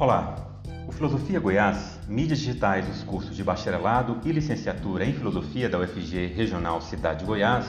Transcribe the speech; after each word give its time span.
Olá! 0.00 0.34
O 0.88 0.92
Filosofia 0.92 1.38
Goiás, 1.38 2.00
mídias 2.08 2.38
digitais 2.38 2.86
dos 2.86 3.02
cursos 3.02 3.36
de 3.36 3.44
bacharelado 3.44 4.16
e 4.24 4.32
licenciatura 4.32 5.04
em 5.04 5.12
Filosofia 5.12 5.68
da 5.68 5.78
UFG 5.78 6.28
Regional 6.28 6.80
Cidade 6.80 7.18
de 7.18 7.26
Goiás, 7.26 7.66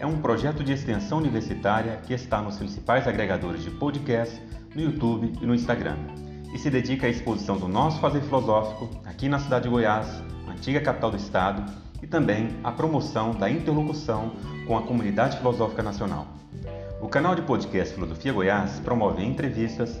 é 0.00 0.06
um 0.06 0.22
projeto 0.22 0.64
de 0.64 0.72
extensão 0.72 1.18
universitária 1.18 2.00
que 2.06 2.14
está 2.14 2.40
nos 2.40 2.56
principais 2.56 3.06
agregadores 3.06 3.62
de 3.62 3.70
podcast, 3.72 4.40
no 4.74 4.80
YouTube 4.80 5.30
e 5.38 5.44
no 5.44 5.54
Instagram, 5.54 5.98
e 6.54 6.58
se 6.58 6.70
dedica 6.70 7.08
à 7.08 7.10
exposição 7.10 7.58
do 7.58 7.68
nosso 7.68 8.00
fazer 8.00 8.22
filosófico 8.22 8.88
aqui 9.04 9.28
na 9.28 9.38
cidade 9.38 9.64
de 9.64 9.68
Goiás, 9.68 10.08
antiga 10.48 10.80
capital 10.80 11.10
do 11.10 11.18
estado, 11.18 11.62
e 12.02 12.06
também 12.06 12.56
à 12.64 12.72
promoção 12.72 13.32
da 13.32 13.50
interlocução 13.50 14.32
com 14.66 14.78
a 14.78 14.82
comunidade 14.82 15.36
filosófica 15.36 15.82
nacional. 15.82 16.26
O 17.02 17.08
canal 17.08 17.34
de 17.34 17.42
podcast 17.42 17.94
Filosofia 17.94 18.32
Goiás 18.32 18.80
promove 18.80 19.22
entrevistas, 19.22 20.00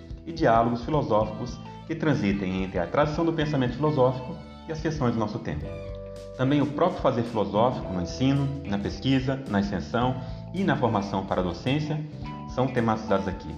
e 0.31 0.33
diálogos 0.33 0.83
filosóficos 0.83 1.59
que 1.85 1.93
transitem 1.93 2.63
entre 2.63 2.79
a 2.79 2.87
tradição 2.87 3.25
do 3.25 3.33
pensamento 3.33 3.75
filosófico 3.75 4.35
e 4.67 4.71
as 4.71 4.79
questões 4.79 5.13
do 5.13 5.19
nosso 5.19 5.39
tempo. 5.39 5.65
Também 6.37 6.61
o 6.61 6.65
próprio 6.65 7.01
fazer 7.01 7.23
filosófico 7.23 7.91
no 7.93 8.01
ensino, 8.01 8.47
na 8.65 8.79
pesquisa, 8.79 9.43
na 9.49 9.59
extensão 9.59 10.15
e 10.53 10.63
na 10.63 10.75
formação 10.75 11.25
para 11.25 11.41
a 11.41 11.43
docência 11.43 11.99
são 12.55 12.67
tematizados 12.67 13.27
aqui. 13.27 13.53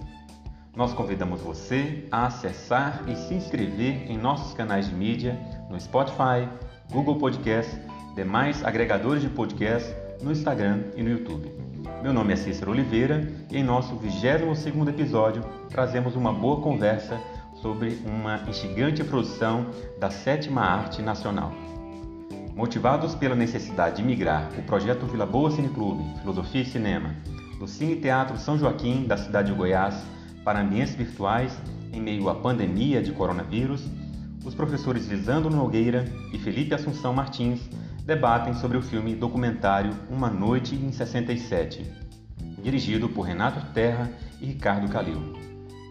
Nós 0.75 0.91
convidamos 0.93 1.41
você 1.41 2.07
a 2.11 2.25
acessar 2.25 3.03
e 3.07 3.15
se 3.15 3.35
inscrever 3.35 4.09
em 4.09 4.17
nossos 4.17 4.53
canais 4.53 4.89
de 4.89 4.95
mídia 4.95 5.39
no 5.69 5.79
Spotify, 5.79 6.49
Google 6.91 7.17
Podcast, 7.17 7.71
demais 8.15 8.63
agregadores 8.65 9.21
de 9.21 9.29
podcast 9.29 9.93
no 10.21 10.31
Instagram 10.31 10.85
e 10.95 11.03
no 11.03 11.11
YouTube. 11.11 11.72
Meu 12.01 12.13
nome 12.13 12.31
é 12.33 12.35
Cícero 12.35 12.71
Oliveira 12.71 13.27
e 13.51 13.57
em 13.57 13.63
nosso 13.63 13.95
22º 13.95 14.87
episódio 14.87 15.43
trazemos 15.69 16.15
uma 16.15 16.31
boa 16.31 16.61
conversa 16.61 17.19
sobre 17.61 17.99
uma 18.05 18.41
instigante 18.47 19.03
produção 19.03 19.67
da 19.99 20.09
sétima 20.09 20.61
arte 20.61 21.01
nacional. 21.01 21.51
Motivados 22.55 23.15
pela 23.15 23.35
necessidade 23.35 23.97
de 23.97 24.03
migrar 24.03 24.49
o 24.57 24.63
projeto 24.63 25.05
Vila 25.05 25.25
Boa 25.25 25.51
Cine 25.51 25.69
Clube, 25.69 26.03
Filosofia 26.21 26.61
e 26.61 26.65
Cinema, 26.65 27.15
do 27.59 27.67
Cine 27.67 27.97
Teatro 27.97 28.37
São 28.37 28.57
Joaquim 28.57 29.05
da 29.05 29.17
cidade 29.17 29.51
de 29.51 29.57
Goiás 29.57 29.95
para 30.43 30.61
ambientes 30.61 30.95
virtuais 30.95 31.57
em 31.91 32.01
meio 32.01 32.29
à 32.29 32.35
pandemia 32.35 33.01
de 33.01 33.11
coronavírus, 33.11 33.83
os 34.45 34.55
professores 34.55 35.07
Lisandro 35.07 35.53
Nogueira 35.53 36.05
e 36.33 36.37
Felipe 36.37 36.73
Assunção 36.73 37.13
Martins 37.13 37.61
debatem 38.05 38.53
sobre 38.53 38.77
o 38.77 38.81
filme 38.81 39.15
documentário 39.15 39.93
Uma 40.09 40.29
Noite 40.29 40.75
em 40.75 40.91
67, 40.91 41.89
dirigido 42.61 43.07
por 43.07 43.21
Renato 43.21 43.65
Terra 43.73 44.11
e 44.41 44.45
Ricardo 44.47 44.89
Calil. 44.89 45.33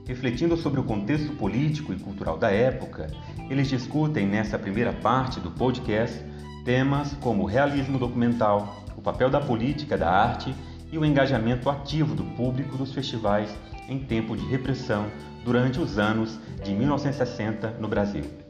Refletindo 0.06 0.56
sobre 0.56 0.78
o 0.80 0.84
contexto 0.84 1.32
político 1.36 1.92
e 1.92 1.98
cultural 1.98 2.36
da 2.36 2.50
época, 2.50 3.06
eles 3.48 3.68
discutem 3.68 4.26
nessa 4.26 4.58
primeira 4.58 4.92
parte 4.92 5.40
do 5.40 5.50
podcast 5.50 6.22
temas 6.64 7.14
como 7.14 7.44
o 7.44 7.46
realismo 7.46 7.98
documental, 7.98 8.84
o 8.96 9.00
papel 9.00 9.30
da 9.30 9.40
política 9.40 9.96
da 9.96 10.10
arte 10.10 10.54
e 10.90 10.98
o 10.98 11.04
engajamento 11.04 11.70
ativo 11.70 12.14
do 12.14 12.24
público 12.36 12.76
dos 12.76 12.92
festivais 12.92 13.56
em 13.88 13.98
tempo 13.98 14.36
de 14.36 14.44
repressão 14.46 15.06
durante 15.44 15.80
os 15.80 15.98
anos 15.98 16.38
de 16.62 16.74
1960 16.74 17.78
no 17.80 17.88
Brasil. 17.88 18.41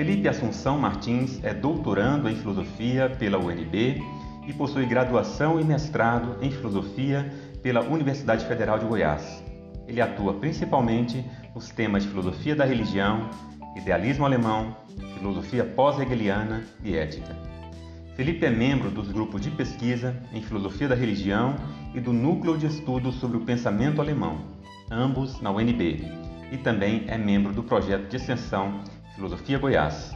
Felipe 0.00 0.26
Assunção 0.28 0.78
Martins 0.78 1.44
é 1.44 1.52
doutorando 1.52 2.26
em 2.26 2.34
filosofia 2.34 3.10
pela 3.18 3.36
UNB 3.36 4.02
e 4.48 4.52
possui 4.54 4.86
graduação 4.86 5.60
e 5.60 5.62
mestrado 5.62 6.42
em 6.42 6.50
filosofia 6.50 7.30
pela 7.62 7.82
Universidade 7.82 8.46
Federal 8.46 8.78
de 8.78 8.86
Goiás. 8.86 9.44
Ele 9.86 10.00
atua 10.00 10.32
principalmente 10.32 11.22
nos 11.54 11.68
temas 11.68 12.02
de 12.02 12.08
filosofia 12.08 12.56
da 12.56 12.64
religião, 12.64 13.28
idealismo 13.76 14.24
alemão, 14.24 14.74
filosofia 15.18 15.66
pós-hegeliana 15.66 16.64
e 16.82 16.96
ética. 16.96 17.36
Felipe 18.16 18.46
é 18.46 18.50
membro 18.50 18.90
dos 18.90 19.12
grupos 19.12 19.42
de 19.42 19.50
pesquisa 19.50 20.16
em 20.32 20.40
filosofia 20.40 20.88
da 20.88 20.94
religião 20.94 21.56
e 21.94 22.00
do 22.00 22.14
núcleo 22.14 22.56
de 22.56 22.64
estudos 22.64 23.16
sobre 23.16 23.36
o 23.36 23.44
pensamento 23.44 24.00
alemão, 24.00 24.46
ambos 24.90 25.42
na 25.42 25.50
UNB, 25.50 26.02
e 26.50 26.56
também 26.56 27.04
é 27.06 27.18
membro 27.18 27.52
do 27.52 27.62
projeto 27.62 28.08
de 28.08 28.16
extensão 28.16 28.80
Filosofia 29.14 29.58
Goiás, 29.58 30.14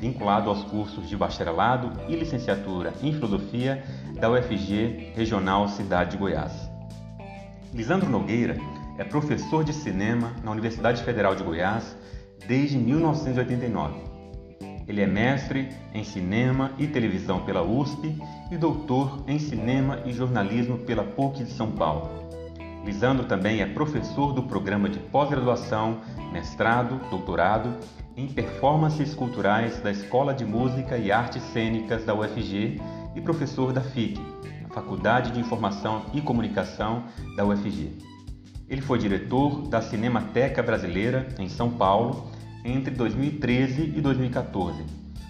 vinculado 0.00 0.48
aos 0.48 0.62
cursos 0.64 1.08
de 1.08 1.16
bacharelado 1.16 1.92
e 2.08 2.16
licenciatura 2.16 2.92
em 3.02 3.12
filosofia 3.12 3.82
da 4.14 4.30
UFG 4.30 5.12
Regional 5.14 5.68
Cidade 5.68 6.12
de 6.12 6.16
Goiás. 6.16 6.70
Lisandro 7.74 8.08
Nogueira 8.08 8.56
é 8.98 9.04
professor 9.04 9.64
de 9.64 9.72
cinema 9.72 10.32
na 10.42 10.50
Universidade 10.50 11.02
Federal 11.02 11.34
de 11.34 11.42
Goiás 11.42 11.96
desde 12.46 12.78
1989. 12.78 14.16
Ele 14.88 15.00
é 15.00 15.06
mestre 15.06 15.68
em 15.92 16.04
cinema 16.04 16.70
e 16.78 16.86
televisão 16.86 17.44
pela 17.44 17.62
USP 17.62 18.16
e 18.50 18.56
doutor 18.56 19.24
em 19.26 19.38
cinema 19.38 20.00
e 20.04 20.12
jornalismo 20.12 20.78
pela 20.78 21.02
PUC 21.02 21.42
de 21.42 21.50
São 21.50 21.72
Paulo. 21.72 22.08
Lisandro 22.84 23.26
também 23.26 23.60
é 23.60 23.66
professor 23.66 24.32
do 24.32 24.44
programa 24.44 24.88
de 24.88 25.00
pós-graduação, 25.00 26.00
mestrado, 26.32 27.00
doutorado 27.10 27.74
em 28.16 28.26
performances 28.26 29.14
culturais 29.14 29.78
da 29.80 29.90
Escola 29.90 30.32
de 30.32 30.44
Música 30.44 30.96
e 30.96 31.12
Artes 31.12 31.42
Cênicas 31.52 32.04
da 32.04 32.14
UFG 32.14 32.80
e 33.14 33.20
professor 33.20 33.72
da 33.72 33.82
FIC, 33.82 34.18
a 34.64 34.72
Faculdade 34.72 35.32
de 35.32 35.40
Informação 35.40 36.06
e 36.14 36.22
Comunicação 36.22 37.04
da 37.36 37.44
UFG. 37.44 37.92
Ele 38.68 38.80
foi 38.80 38.98
diretor 38.98 39.68
da 39.68 39.82
Cinemateca 39.82 40.62
Brasileira 40.62 41.28
em 41.38 41.48
São 41.48 41.70
Paulo 41.70 42.30
entre 42.64 42.94
2013 42.94 43.92
e 43.94 44.00
2014, 44.00 44.82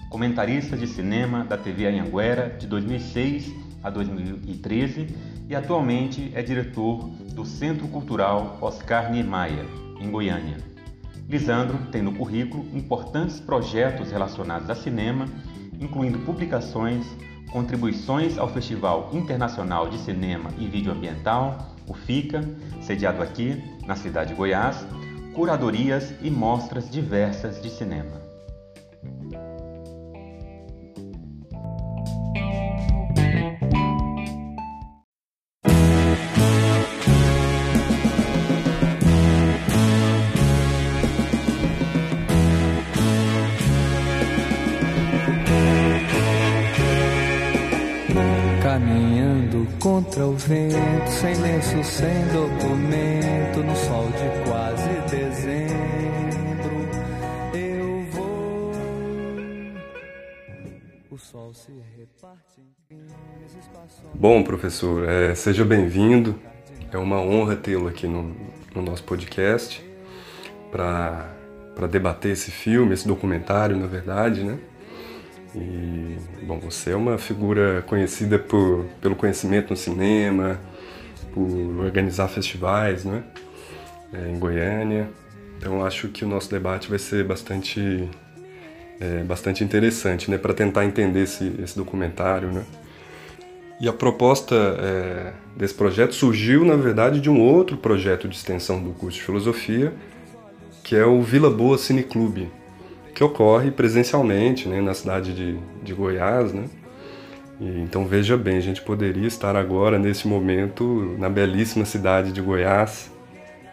comentarista 0.08 0.76
de 0.76 0.86
cinema 0.86 1.44
da 1.44 1.58
TV 1.58 1.86
Anhanguera 1.86 2.56
de 2.56 2.68
2006 2.68 3.52
a 3.82 3.90
2013 3.90 5.08
e 5.48 5.54
atualmente 5.54 6.30
é 6.34 6.42
diretor 6.42 7.04
do 7.34 7.44
Centro 7.44 7.88
Cultural 7.88 8.58
Oscar 8.60 9.10
Niemeyer, 9.10 9.66
em 10.00 10.10
Goiânia. 10.10 10.75
Lisandro 11.28 11.78
tem 11.90 12.02
no 12.02 12.14
currículo 12.14 12.64
importantes 12.72 13.40
projetos 13.40 14.10
relacionados 14.10 14.70
a 14.70 14.74
cinema, 14.74 15.26
incluindo 15.80 16.20
publicações, 16.20 17.04
contribuições 17.50 18.38
ao 18.38 18.48
Festival 18.48 19.10
Internacional 19.12 19.88
de 19.88 19.98
Cinema 19.98 20.50
e 20.58 20.66
Vídeo 20.66 20.92
Ambiental, 20.92 21.74
o 21.86 21.94
FICA, 21.94 22.42
sediado 22.80 23.22
aqui 23.22 23.62
na 23.86 23.96
cidade 23.96 24.30
de 24.30 24.36
Goiás, 24.36 24.86
curadorias 25.34 26.14
e 26.22 26.30
mostras 26.30 26.88
diversas 26.88 27.60
de 27.60 27.70
cinema. 27.70 28.20
Contra 49.80 50.26
o 50.26 50.32
vento, 50.32 51.08
sem 51.08 51.34
lenço, 51.36 51.82
sem 51.84 52.26
documento, 52.28 53.62
no 53.62 53.76
sol 53.76 54.06
de 54.06 54.48
quase 54.48 54.88
dezembro. 55.08 56.76
Eu 57.54 58.04
vou. 58.10 58.72
O 61.10 61.16
sol 61.16 61.54
se 61.54 61.72
reparte 61.96 62.60
em 62.90 63.06
Bom, 64.14 64.42
professor, 64.42 65.08
é, 65.08 65.34
seja 65.34 65.64
bem-vindo. 65.64 66.38
É 66.92 66.98
uma 66.98 67.20
honra 67.20 67.56
tê-lo 67.56 67.88
aqui 67.88 68.06
no, 68.06 68.34
no 68.74 68.82
nosso 68.82 69.04
podcast 69.04 69.84
para 70.70 71.86
debater 71.90 72.32
esse 72.32 72.50
filme, 72.50 72.92
esse 72.92 73.06
documentário, 73.06 73.76
na 73.76 73.86
verdade, 73.86 74.42
né? 74.42 74.58
E, 75.56 76.16
bom, 76.42 76.58
você 76.58 76.90
é 76.90 76.96
uma 76.96 77.16
figura 77.16 77.82
conhecida 77.86 78.38
por, 78.38 78.84
pelo 79.00 79.16
conhecimento 79.16 79.70
no 79.70 79.76
cinema, 79.76 80.60
por 81.32 81.48
organizar 81.84 82.28
festivais, 82.28 83.04
né? 83.04 83.24
É, 84.12 84.30
em 84.30 84.38
Goiânia. 84.38 85.08
Então 85.58 85.84
acho 85.84 86.08
que 86.08 86.24
o 86.24 86.28
nosso 86.28 86.50
debate 86.50 86.88
vai 86.90 86.98
ser 86.98 87.24
bastante 87.24 88.08
é, 89.00 89.22
bastante 89.22 89.62
interessante, 89.64 90.30
né, 90.30 90.38
para 90.38 90.54
tentar 90.54 90.84
entender 90.84 91.22
esse, 91.22 91.52
esse 91.62 91.76
documentário, 91.76 92.52
né. 92.52 92.64
E 93.78 93.88
a 93.88 93.92
proposta 93.92 94.54
é, 94.54 95.32
desse 95.54 95.74
projeto 95.74 96.14
surgiu, 96.14 96.64
na 96.64 96.76
verdade, 96.76 97.20
de 97.20 97.28
um 97.28 97.38
outro 97.40 97.76
projeto 97.76 98.26
de 98.26 98.34
extensão 98.34 98.82
do 98.82 98.90
curso 98.90 99.18
de 99.18 99.24
filosofia, 99.24 99.92
que 100.82 100.96
é 100.96 101.04
o 101.04 101.20
Vila 101.20 101.50
Boa 101.50 101.76
Cine 101.76 102.02
Clube, 102.02 102.50
que 103.16 103.24
ocorre 103.24 103.70
presencialmente 103.70 104.68
né, 104.68 104.78
na 104.82 104.92
cidade 104.92 105.32
de, 105.32 105.58
de 105.82 105.94
Goiás. 105.94 106.52
Né? 106.52 106.66
E, 107.58 107.80
então 107.80 108.06
veja 108.06 108.36
bem, 108.36 108.58
a 108.58 108.60
gente 108.60 108.82
poderia 108.82 109.26
estar 109.26 109.56
agora, 109.56 109.98
nesse 109.98 110.28
momento, 110.28 111.16
na 111.18 111.30
belíssima 111.30 111.86
cidade 111.86 112.30
de 112.30 112.42
Goiás, 112.42 113.10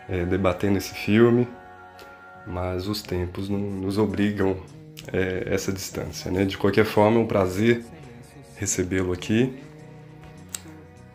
é, 0.08 0.24
debatendo 0.24 0.78
esse 0.78 0.94
filme, 0.94 1.46
mas 2.48 2.88
os 2.88 3.02
tempos 3.02 3.50
não, 3.50 3.60
nos 3.60 3.98
obrigam 3.98 4.56
é, 5.12 5.44
essa 5.48 5.74
distância. 5.74 6.32
Né? 6.32 6.46
De 6.46 6.58
qualquer 6.58 6.86
forma, 6.86 7.18
é 7.18 7.20
um 7.20 7.28
prazer 7.28 7.84
recebê-lo 8.56 9.12
aqui 9.12 9.54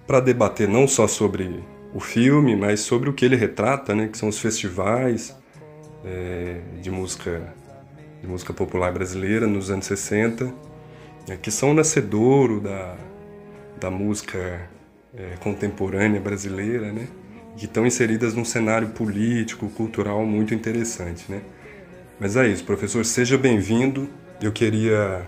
para 0.06 0.20
debater 0.20 0.68
não 0.68 0.86
só 0.86 1.08
sobre 1.08 1.64
o 1.94 2.00
filme, 2.00 2.54
mas 2.54 2.80
sobre 2.80 3.08
o 3.08 3.14
que 3.14 3.24
ele 3.24 3.36
retrata, 3.36 3.94
né, 3.94 4.08
que 4.08 4.18
são 4.18 4.28
os 4.28 4.38
festivais 4.38 5.34
é, 6.04 6.60
de 6.82 6.90
música 6.90 7.54
de 8.20 8.26
música 8.26 8.52
popular 8.52 8.92
brasileira 8.92 9.46
nos 9.46 9.70
anos 9.70 9.86
60, 9.86 10.52
é, 11.28 11.36
que 11.36 11.50
são 11.50 11.70
o 11.70 11.74
nascedouro 11.74 12.60
da, 12.60 12.96
da 13.80 13.90
música 13.90 14.68
é, 15.14 15.36
contemporânea 15.40 16.20
brasileira, 16.20 16.92
né, 16.92 17.08
que 17.56 17.64
estão 17.64 17.86
inseridas 17.86 18.34
num 18.34 18.44
cenário 18.44 18.88
político, 18.88 19.68
cultural 19.68 20.24
muito 20.24 20.54
interessante, 20.54 21.24
né. 21.28 21.42
Mas 22.20 22.36
é 22.36 22.48
isso, 22.48 22.64
professor, 22.64 23.04
seja 23.04 23.38
bem-vindo. 23.38 24.08
Eu 24.42 24.50
queria 24.50 25.24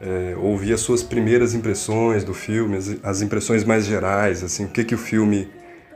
é, 0.00 0.36
ouvir 0.36 0.74
as 0.74 0.80
suas 0.80 1.02
primeiras 1.02 1.54
impressões 1.54 2.24
do 2.24 2.34
filme, 2.34 2.76
as, 2.76 2.96
as 3.02 3.22
impressões 3.22 3.64
mais 3.64 3.86
gerais, 3.86 4.42
assim, 4.42 4.66
o 4.66 4.68
que, 4.68 4.84
que 4.84 4.94
o 4.94 4.98
filme 4.98 5.48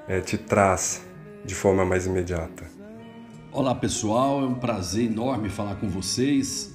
é, 0.08 0.20
te 0.20 0.38
traz 0.38 1.02
de 1.44 1.54
forma 1.54 1.84
mais 1.84 2.06
imediata. 2.06 2.69
Olá 3.52 3.74
pessoal, 3.74 4.42
é 4.42 4.46
um 4.46 4.54
prazer 4.54 5.06
enorme 5.06 5.48
falar 5.48 5.74
com 5.74 5.88
vocês. 5.88 6.72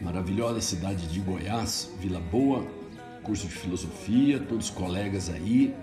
Maravilhosa 0.00 0.62
cidade 0.62 1.06
de 1.08 1.20
Goiás, 1.20 1.92
Vila 2.00 2.18
Boa, 2.18 2.66
curso 3.22 3.46
de 3.46 3.52
filosofia, 3.52 4.40
todos 4.40 4.70
os 4.70 4.74
colegas 4.74 5.28
aí. 5.28 5.74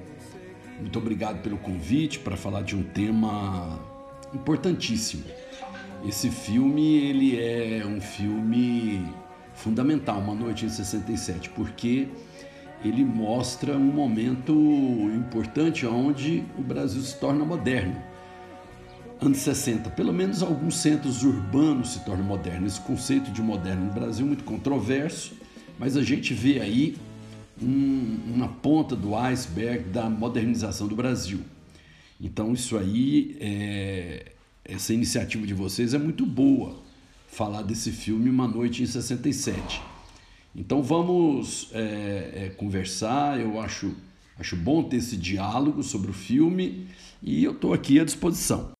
Muito 0.79 0.97
obrigado 0.97 1.43
pelo 1.43 1.59
convite 1.59 2.17
para 2.17 2.35
falar 2.35 2.63
de 2.63 2.75
um 2.75 2.81
tema 2.81 3.79
importantíssimo. 4.33 5.23
Esse 6.03 6.31
filme 6.31 6.97
ele 6.97 7.39
é 7.39 7.85
um 7.85 8.01
filme 8.01 9.07
fundamental, 9.53 10.17
Uma 10.17 10.33
Noite 10.33 10.65
em 10.65 10.69
67, 10.69 11.51
porque 11.51 12.09
ele 12.83 13.05
mostra 13.05 13.77
um 13.77 13.91
momento 13.91 14.51
importante 15.13 15.85
onde 15.85 16.43
o 16.57 16.63
Brasil 16.63 17.03
se 17.03 17.19
torna 17.19 17.45
moderno. 17.45 18.14
Anos 19.21 19.39
60, 19.39 19.89
pelo 19.91 20.13
menos 20.13 20.43
alguns 20.43 20.77
centros 20.77 21.23
urbanos 21.23 21.93
se 21.93 22.05
tornam 22.05 22.25
modernos. 22.25 22.73
Esse 22.73 22.81
conceito 22.81 23.31
de 23.31 23.41
moderno 23.41 23.85
no 23.85 23.93
Brasil 23.93 24.25
é 24.25 24.27
muito 24.27 24.43
controverso, 24.43 25.33
mas 25.79 25.95
a 25.95 26.03
gente 26.03 26.33
vê 26.33 26.59
aí 26.59 26.97
um, 27.61 28.19
uma 28.33 28.47
ponta 28.47 28.95
do 28.95 29.15
iceberg 29.15 29.89
da 29.89 30.09
modernização 30.09 30.87
do 30.87 30.95
Brasil. 30.95 31.39
Então, 32.19 32.53
isso 32.53 32.77
aí, 32.77 33.37
é, 33.39 34.31
essa 34.63 34.93
iniciativa 34.93 35.45
de 35.45 35.53
vocês 35.53 35.93
é 35.93 35.97
muito 35.97 36.25
boa 36.25 36.75
falar 37.27 37.61
desse 37.63 37.91
filme 37.91 38.29
Uma 38.29 38.47
Noite 38.47 38.83
em 38.83 38.85
67. 38.85 39.81
Então 40.55 40.81
vamos 40.81 41.69
é, 41.73 42.31
é, 42.33 42.53
conversar, 42.55 43.39
eu 43.41 43.59
acho, 43.59 43.93
acho 44.39 44.55
bom 44.55 44.83
ter 44.83 44.97
esse 44.97 45.17
diálogo 45.17 45.83
sobre 45.83 46.09
o 46.09 46.13
filme 46.13 46.87
e 47.21 47.43
eu 47.43 47.51
estou 47.51 47.73
aqui 47.73 47.99
à 47.99 48.05
disposição. 48.05 48.71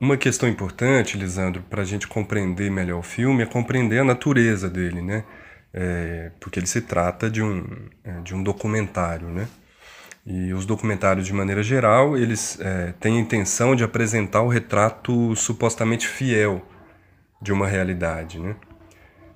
Uma 0.00 0.16
questão 0.16 0.48
importante, 0.48 1.18
Lisandro, 1.18 1.60
para 1.68 1.82
a 1.82 1.84
gente 1.84 2.06
compreender 2.06 2.70
melhor 2.70 3.00
o 3.00 3.02
filme 3.02 3.42
é 3.42 3.46
compreender 3.46 3.98
a 3.98 4.04
natureza 4.04 4.70
dele, 4.70 5.02
né? 5.02 5.24
É, 5.74 6.30
porque 6.38 6.60
ele 6.60 6.68
se 6.68 6.80
trata 6.82 7.28
de 7.28 7.42
um, 7.42 7.66
é, 8.04 8.20
de 8.20 8.32
um 8.32 8.42
documentário, 8.42 9.28
né? 9.28 9.48
E 10.24 10.52
os 10.52 10.64
documentários, 10.64 11.26
de 11.26 11.32
maneira 11.32 11.64
geral, 11.64 12.16
eles 12.16 12.60
é, 12.60 12.94
têm 13.00 13.16
a 13.16 13.20
intenção 13.20 13.74
de 13.74 13.82
apresentar 13.82 14.42
o 14.42 14.48
retrato 14.48 15.34
supostamente 15.34 16.06
fiel 16.06 16.62
de 17.42 17.52
uma 17.52 17.66
realidade, 17.66 18.38
né? 18.38 18.54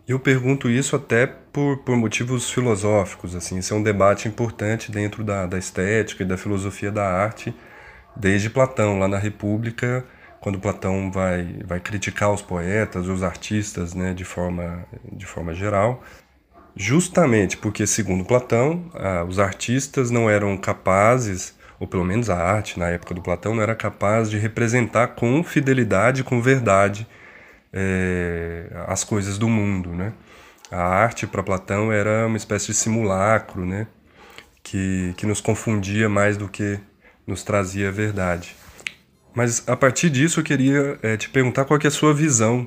Eu 0.06 0.20
pergunto 0.20 0.70
isso 0.70 0.94
até 0.94 1.26
por, 1.26 1.78
por 1.78 1.96
motivos 1.96 2.50
filosóficos, 2.50 3.34
assim, 3.34 3.58
isso 3.58 3.74
é 3.74 3.76
um 3.76 3.82
debate 3.82 4.28
importante 4.28 4.92
dentro 4.92 5.24
da, 5.24 5.46
da 5.46 5.58
estética 5.58 6.22
e 6.22 6.26
da 6.26 6.36
filosofia 6.36 6.92
da 6.92 7.04
arte, 7.04 7.54
desde 8.14 8.50
Platão, 8.50 8.98
lá 8.98 9.08
na 9.08 9.18
República, 9.18 10.04
quando 10.42 10.58
Platão 10.58 11.08
vai, 11.08 11.60
vai 11.64 11.78
criticar 11.78 12.32
os 12.32 12.42
poetas, 12.42 13.06
os 13.06 13.22
artistas, 13.22 13.94
né, 13.94 14.12
de 14.12 14.24
forma, 14.24 14.84
de 15.12 15.24
forma 15.24 15.54
geral, 15.54 16.02
justamente 16.74 17.56
porque, 17.56 17.86
segundo 17.86 18.24
Platão, 18.24 18.90
ah, 18.92 19.24
os 19.24 19.38
artistas 19.38 20.10
não 20.10 20.28
eram 20.28 20.56
capazes, 20.58 21.56
ou 21.78 21.86
pelo 21.86 22.04
menos 22.04 22.28
a 22.28 22.36
arte 22.36 22.76
na 22.76 22.88
época 22.88 23.14
do 23.14 23.22
Platão 23.22 23.54
não 23.54 23.62
era 23.62 23.76
capaz 23.76 24.28
de 24.28 24.36
representar 24.36 25.08
com 25.14 25.44
fidelidade, 25.44 26.24
com 26.24 26.42
verdade, 26.42 27.06
é, 27.72 28.66
as 28.88 29.04
coisas 29.04 29.38
do 29.38 29.48
mundo, 29.48 29.90
né? 29.90 30.12
A 30.72 30.82
arte 30.82 31.24
para 31.24 31.42
Platão 31.42 31.92
era 31.92 32.26
uma 32.26 32.36
espécie 32.36 32.68
de 32.68 32.74
simulacro, 32.74 33.64
né? 33.64 33.86
Que, 34.62 35.14
que 35.16 35.24
nos 35.24 35.40
confundia 35.40 36.08
mais 36.08 36.36
do 36.36 36.48
que 36.48 36.80
nos 37.26 37.44
trazia 37.44 37.88
a 37.88 37.92
verdade. 37.92 38.56
Mas 39.34 39.66
a 39.66 39.76
partir 39.76 40.10
disso 40.10 40.40
eu 40.40 40.44
queria 40.44 40.98
é, 41.02 41.16
te 41.16 41.28
perguntar 41.28 41.64
qual 41.64 41.78
é 41.82 41.86
a 41.86 41.90
sua 41.90 42.12
visão. 42.12 42.66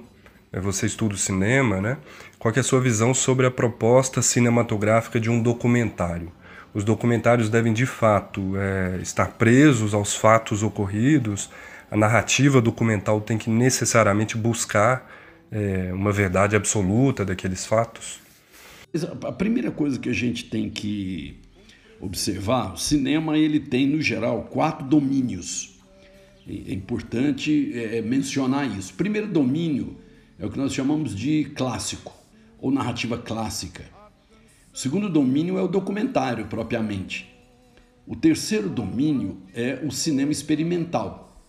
É, 0.51 0.59
você 0.59 0.85
estuda 0.85 1.15
o 1.15 1.17
cinema, 1.17 1.81
né? 1.81 1.97
Qual 2.39 2.53
é 2.55 2.59
a 2.59 2.63
sua 2.63 2.79
visão 2.79 3.13
sobre 3.13 3.45
a 3.45 3.51
proposta 3.51 4.21
cinematográfica 4.21 5.19
de 5.19 5.29
um 5.29 5.41
documentário? 5.41 6.31
Os 6.73 6.83
documentários 6.83 7.49
devem 7.49 7.73
de 7.73 7.85
fato 7.85 8.53
é, 8.57 8.99
estar 9.01 9.27
presos 9.33 9.93
aos 9.93 10.15
fatos 10.15 10.63
ocorridos 10.63 11.49
a 11.89 11.97
narrativa 11.97 12.61
documental 12.61 13.21
tem 13.21 13.37
que 13.37 13.49
necessariamente 13.49 14.37
buscar 14.37 15.09
é, 15.51 15.93
uma 15.93 16.11
verdade 16.11 16.55
absoluta 16.55 17.23
daqueles 17.23 17.65
fatos? 17.65 18.19
A 19.23 19.31
primeira 19.31 19.71
coisa 19.71 19.99
que 19.99 20.09
a 20.09 20.13
gente 20.13 20.45
tem 20.45 20.69
que 20.69 21.39
observar, 21.99 22.73
o 22.73 22.77
cinema 22.77 23.37
ele 23.37 23.59
tem 23.59 23.87
no 23.87 24.01
geral 24.01 24.43
quatro 24.43 24.85
domínios. 24.85 25.74
É 26.47 26.73
importante 26.73 27.71
é, 27.73 28.01
mencionar 28.01 28.77
isso. 28.77 28.93
Primeiro 28.93 29.27
domínio 29.27 29.97
é 30.37 30.45
o 30.45 30.51
que 30.51 30.57
nós 30.57 30.73
chamamos 30.73 31.15
de 31.15 31.45
clássico 31.55 32.13
ou 32.59 32.71
narrativa 32.71 33.17
clássica. 33.17 33.83
O 34.73 34.77
segundo 34.77 35.09
domínio 35.09 35.57
é 35.57 35.61
o 35.61 35.67
documentário 35.67 36.45
propriamente. 36.47 37.33
O 38.05 38.15
terceiro 38.15 38.69
domínio 38.69 39.37
é 39.53 39.79
o 39.83 39.91
cinema 39.91 40.31
experimental. 40.31 41.41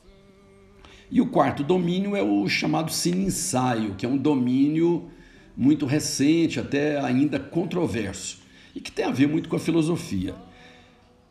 E 1.11 1.21
o 1.21 1.27
quarto 1.27 1.63
domínio 1.63 2.17
é 2.17 2.23
o 2.23 2.49
chamado 2.49 2.91
cine-ensaio, 2.91 3.95
que 3.97 4.07
é 4.07 4.09
um 4.09 4.17
domínio 4.17 5.11
muito 5.57 5.87
recente, 5.87 6.59
até 6.59 6.99
ainda 6.99 7.39
controverso, 7.39 8.39
e 8.75 8.81
que 8.81 8.91
tem 8.91 9.05
a 9.05 9.11
ver 9.11 9.29
muito 9.29 9.49
com 9.49 9.57
a 9.57 9.61
filosofia. 9.61 10.35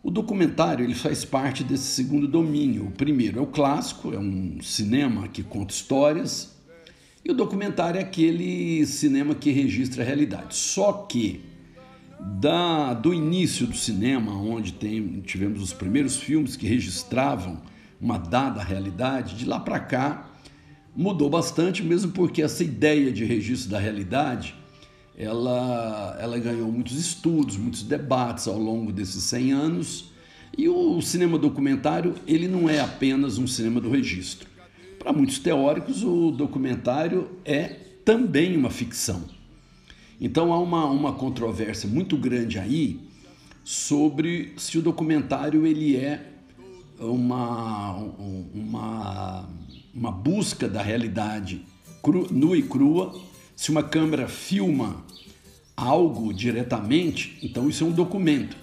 O 0.05 0.11
documentário 0.11 0.85
ele 0.85 0.93
faz 0.93 1.25
parte 1.25 1.63
desse 1.63 1.87
segundo 1.87 2.27
domínio. 2.27 2.85
O 2.85 2.91
primeiro 2.91 3.39
é 3.39 3.41
o 3.41 3.47
clássico, 3.47 4.13
é 4.13 4.19
um 4.19 4.61
cinema 4.61 5.27
que 5.27 5.41
conta 5.41 5.73
histórias, 5.73 6.55
e 7.23 7.31
o 7.31 7.33
documentário 7.33 7.97
é 7.97 8.03
aquele 8.03 8.85
cinema 8.85 9.33
que 9.33 9.49
registra 9.49 10.03
a 10.03 10.05
realidade. 10.05 10.55
Só 10.55 10.93
que 10.93 11.41
da, 12.39 12.93
do 12.93 13.15
início 13.15 13.65
do 13.65 13.75
cinema, 13.75 14.31
onde 14.31 14.73
tem, 14.73 15.21
tivemos 15.21 15.59
os 15.59 15.73
primeiros 15.73 16.17
filmes 16.17 16.55
que 16.55 16.67
registravam 16.67 17.59
uma 17.99 18.19
dada 18.19 18.61
realidade, 18.61 19.35
de 19.35 19.43
lá 19.43 19.59
para 19.59 19.79
cá 19.79 20.29
mudou 20.95 21.31
bastante, 21.31 21.81
mesmo 21.81 22.11
porque 22.11 22.43
essa 22.43 22.63
ideia 22.63 23.11
de 23.11 23.25
registro 23.25 23.71
da 23.71 23.79
realidade 23.79 24.53
ela, 25.17 26.17
ela 26.19 26.37
ganhou 26.37 26.71
muitos 26.71 26.97
estudos, 26.97 27.57
muitos 27.57 27.83
debates 27.83 28.47
ao 28.47 28.57
longo 28.57 28.91
desses 28.91 29.23
100 29.23 29.51
anos. 29.51 30.11
E 30.57 30.67
o 30.69 31.01
cinema 31.01 31.37
documentário 31.37 32.15
ele 32.27 32.47
não 32.47 32.69
é 32.69 32.79
apenas 32.79 33.37
um 33.37 33.47
cinema 33.47 33.79
do 33.79 33.89
registro. 33.89 34.47
Para 34.99 35.13
muitos 35.13 35.39
teóricos, 35.39 36.03
o 36.03 36.31
documentário 36.31 37.29
é 37.45 37.67
também 38.03 38.55
uma 38.55 38.69
ficção. 38.69 39.23
Então 40.19 40.53
há 40.53 40.59
uma, 40.59 40.85
uma 40.85 41.13
controvérsia 41.13 41.89
muito 41.89 42.17
grande 42.17 42.57
aí 42.57 42.99
sobre 43.63 44.53
se 44.57 44.77
o 44.77 44.81
documentário 44.81 45.65
ele 45.65 45.97
é 45.97 46.31
uma, 46.99 47.95
uma, 48.53 49.49
uma 49.93 50.11
busca 50.11 50.69
da 50.69 50.81
realidade 50.81 51.65
cru, 52.01 52.27
nua 52.31 52.57
e 52.57 52.61
crua, 52.61 53.19
Se 53.55 53.71
uma 53.71 53.83
câmera 53.83 54.27
filma 54.27 55.03
algo 55.75 56.33
diretamente, 56.33 57.39
então 57.41 57.69
isso 57.69 57.83
é 57.83 57.87
um 57.87 57.91
documento. 57.91 58.55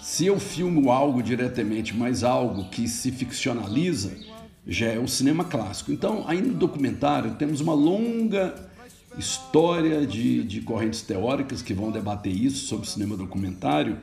Se 0.00 0.26
eu 0.26 0.38
filmo 0.38 0.92
algo 0.92 1.22
diretamente, 1.22 1.94
mas 1.94 2.22
algo 2.22 2.68
que 2.68 2.86
se 2.86 3.10
ficcionaliza, 3.10 4.12
já 4.66 4.88
é 4.88 4.98
o 4.98 5.08
cinema 5.08 5.44
clássico. 5.44 5.92
Então, 5.92 6.24
aí 6.26 6.40
no 6.40 6.54
documentário 6.54 7.34
temos 7.34 7.60
uma 7.60 7.74
longa 7.74 8.54
história 9.18 10.06
de, 10.06 10.42
de 10.44 10.60
correntes 10.60 11.02
teóricas 11.02 11.62
que 11.62 11.72
vão 11.72 11.90
debater 11.90 12.34
isso 12.34 12.66
sobre 12.66 12.88
cinema 12.88 13.16
documentário. 13.16 13.98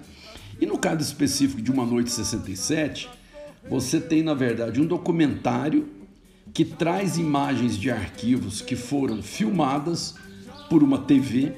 E 0.60 0.66
no 0.66 0.78
caso 0.78 1.02
específico 1.02 1.62
de 1.62 1.72
Uma 1.72 1.86
Noite 1.86 2.12
67, 2.12 3.10
você 3.70 4.00
tem, 4.00 4.24
na 4.24 4.34
verdade, 4.34 4.82
um 4.82 4.86
documentário 4.86 5.88
que 6.54 6.66
traz 6.66 7.18
imagens 7.18 7.78
de 7.78 7.90
arquivos 7.90 8.62
que 8.62 8.76
foram 8.76 9.22
filmadas 9.22 10.16
por 10.70 10.84
uma 10.84 11.00
TV, 11.00 11.54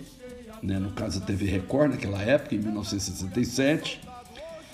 né, 0.61 0.79
no 0.79 0.91
caso 0.91 1.19
a 1.19 1.21
TV 1.21 1.45
Record, 1.45 1.91
naquela 1.91 2.21
época, 2.21 2.55
em 2.55 2.59
1967. 2.59 4.01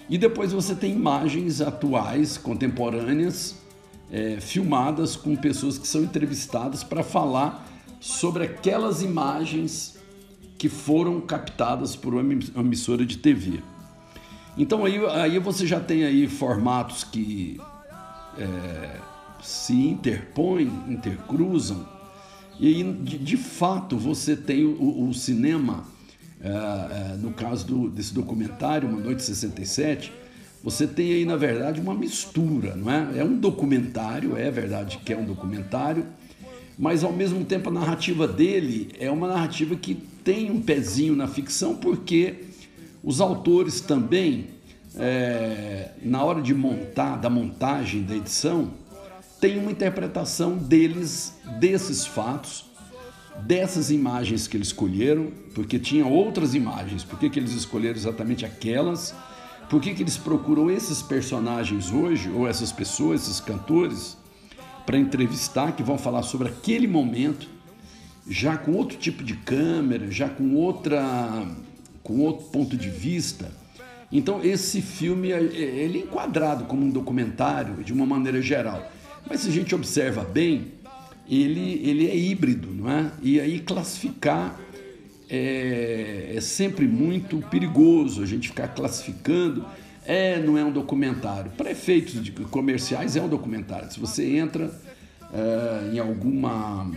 E 0.09 0.17
depois 0.17 0.51
você 0.51 0.75
tem 0.75 0.91
imagens 0.91 1.61
atuais, 1.61 2.37
contemporâneas, 2.37 3.55
é, 4.11 4.39
filmadas 4.39 5.15
com 5.15 5.35
pessoas 5.35 5.77
que 5.77 5.87
são 5.87 6.01
entrevistadas 6.01 6.83
para 6.83 7.03
falar 7.03 7.67
sobre 7.99 8.43
aquelas 8.43 9.01
imagens 9.01 9.97
que 10.57 10.67
foram 10.67 11.21
captadas 11.21 11.95
por 11.95 12.13
uma 12.13 12.33
emissora 12.57 13.05
de 13.05 13.17
TV. 13.17 13.61
Então 14.57 14.83
aí, 14.83 14.99
aí 15.05 15.39
você 15.39 15.65
já 15.65 15.79
tem 15.79 16.03
aí 16.03 16.27
formatos 16.27 17.03
que 17.03 17.59
é, 18.37 18.99
se 19.41 19.73
interpõem, 19.73 20.71
intercruzam, 20.87 21.85
e 22.59 22.83
de, 22.83 23.17
de 23.17 23.37
fato 23.37 23.97
você 23.97 24.35
tem 24.35 24.65
o, 24.65 25.07
o 25.07 25.13
cinema, 25.13 25.85
é, 26.41 26.49
é, 26.49 27.17
no 27.17 27.31
caso 27.31 27.65
do, 27.65 27.89
desse 27.89 28.13
documentário, 28.13 28.87
Uma 28.87 28.99
Noite 28.99 29.23
67, 29.23 30.11
você 30.61 30.85
tem 30.85 31.13
aí, 31.13 31.25
na 31.25 31.37
verdade, 31.37 31.79
uma 31.79 31.93
mistura, 31.93 32.75
não 32.75 32.91
é? 32.91 33.19
É 33.19 33.23
um 33.23 33.37
documentário, 33.37 34.35
é 34.35 34.51
verdade 34.51 34.99
que 35.05 35.13
é 35.13 35.17
um 35.17 35.23
documentário, 35.23 36.05
mas 36.77 37.03
ao 37.03 37.13
mesmo 37.13 37.45
tempo 37.45 37.69
a 37.69 37.71
narrativa 37.73 38.27
dele 38.27 38.89
é 38.99 39.09
uma 39.09 39.27
narrativa 39.27 39.75
que 39.75 39.95
tem 40.23 40.51
um 40.51 40.61
pezinho 40.61 41.15
na 41.15 41.27
ficção, 41.27 41.75
porque 41.75 42.35
os 43.01 43.21
autores 43.21 43.79
também, 43.79 44.47
é, 44.95 45.91
na 46.03 46.23
hora 46.23 46.41
de 46.41 46.53
montar, 46.53 47.15
da 47.15 47.29
montagem 47.29 48.03
da 48.03 48.15
edição, 48.15 48.73
tem 49.39 49.57
uma 49.57 49.71
interpretação 49.71 50.57
deles, 50.57 51.39
desses 51.59 52.05
fatos, 52.05 52.65
dessas 53.43 53.89
imagens 53.89 54.47
que 54.47 54.57
eles 54.57 54.67
escolheram, 54.67 55.31
porque 55.55 55.79
tinha 55.79 56.05
outras 56.05 56.53
imagens, 56.53 57.03
por 57.03 57.17
que, 57.17 57.39
eles 57.39 57.53
escolheram 57.53 57.95
exatamente 57.95 58.45
aquelas? 58.45 59.15
Por 59.69 59.81
que, 59.81 59.93
que 59.93 60.03
eles 60.03 60.17
procuram 60.17 60.69
esses 60.69 61.01
personagens 61.01 61.91
hoje, 61.91 62.29
ou 62.29 62.47
essas 62.47 62.71
pessoas, 62.71 63.23
esses 63.23 63.39
cantores, 63.39 64.17
para 64.85 64.97
entrevistar, 64.97 65.73
que 65.73 65.83
vão 65.83 65.97
falar 65.97 66.23
sobre 66.23 66.49
aquele 66.49 66.87
momento, 66.87 67.47
já 68.27 68.57
com 68.57 68.73
outro 68.73 68.97
tipo 68.97 69.23
de 69.23 69.35
câmera, 69.35 70.11
já 70.11 70.27
com 70.27 70.55
outra, 70.55 71.47
com 72.03 72.19
outro 72.19 72.47
ponto 72.47 72.75
de 72.75 72.89
vista. 72.89 73.51
Então 74.11 74.43
esse 74.43 74.81
filme 74.81 75.31
é, 75.31 75.37
é, 75.37 75.39
ele 75.39 75.99
é 75.99 76.01
enquadrado 76.01 76.65
como 76.65 76.83
um 76.83 76.89
documentário 76.89 77.83
de 77.83 77.93
uma 77.93 78.05
maneira 78.05 78.41
geral, 78.41 78.91
mas 79.27 79.41
se 79.41 79.49
a 79.49 79.51
gente 79.51 79.73
observa 79.73 80.23
bem, 80.23 80.73
ele, 81.29 81.81
ele 81.83 82.07
é 82.07 82.15
híbrido, 82.15 82.69
não 82.71 82.89
é? 82.89 83.11
E 83.21 83.39
aí 83.39 83.59
classificar 83.59 84.59
é, 85.29 86.33
é 86.35 86.41
sempre 86.41 86.87
muito 86.87 87.37
perigoso 87.49 88.23
a 88.23 88.25
gente 88.25 88.49
ficar 88.49 88.69
classificando. 88.69 89.65
É, 90.05 90.41
não 90.41 90.57
é 90.57 90.65
um 90.65 90.71
documentário. 90.71 91.51
Para 91.51 91.69
efeitos 91.69 92.23
de 92.23 92.31
comerciais 92.31 93.15
é 93.15 93.21
um 93.21 93.29
documentário. 93.29 93.91
Se 93.91 93.99
você 93.99 94.37
entra 94.37 94.71
é, 95.31 95.93
em 95.93 95.99
alguma 95.99 96.89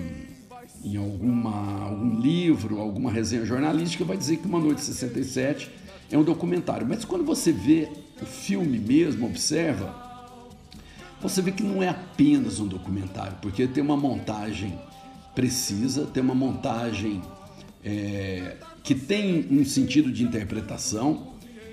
em 0.85 0.97
alguma, 0.97 1.85
algum 1.85 2.19
livro, 2.19 2.81
alguma 2.81 3.11
resenha 3.11 3.45
jornalística, 3.45 4.05
vai 4.05 4.17
dizer 4.17 4.38
que 4.38 4.47
Uma 4.47 4.59
Noite 4.59 4.81
67 4.81 5.71
é 6.11 6.19
um 6.19 6.25
documentário. 6.25 6.87
Mas 6.88 7.05
quando 7.05 7.25
você 7.25 7.52
vê 7.52 7.88
o 8.21 8.26
filme 8.26 8.79
mesmo, 8.79 9.26
observa, 9.26 10.12
você 11.23 11.41
vê 11.41 11.52
que 11.52 11.62
não 11.62 11.83
é 11.83 11.88
apenas 11.88 12.59
um 12.59 12.67
documentário, 12.67 13.37
porque 13.41 13.67
tem 13.69 13.83
uma 13.83 13.97
montagem 13.97 14.76
precisa, 15.35 16.05
tem 16.07 16.23
uma 16.23 16.35
montagem 16.35 17.23
é, 17.85 18.57
que 18.83 18.95
tem 18.95 19.47
um 19.50 19.64
sentido 19.64 20.11
de 20.11 20.25
interpretação. 20.25 21.29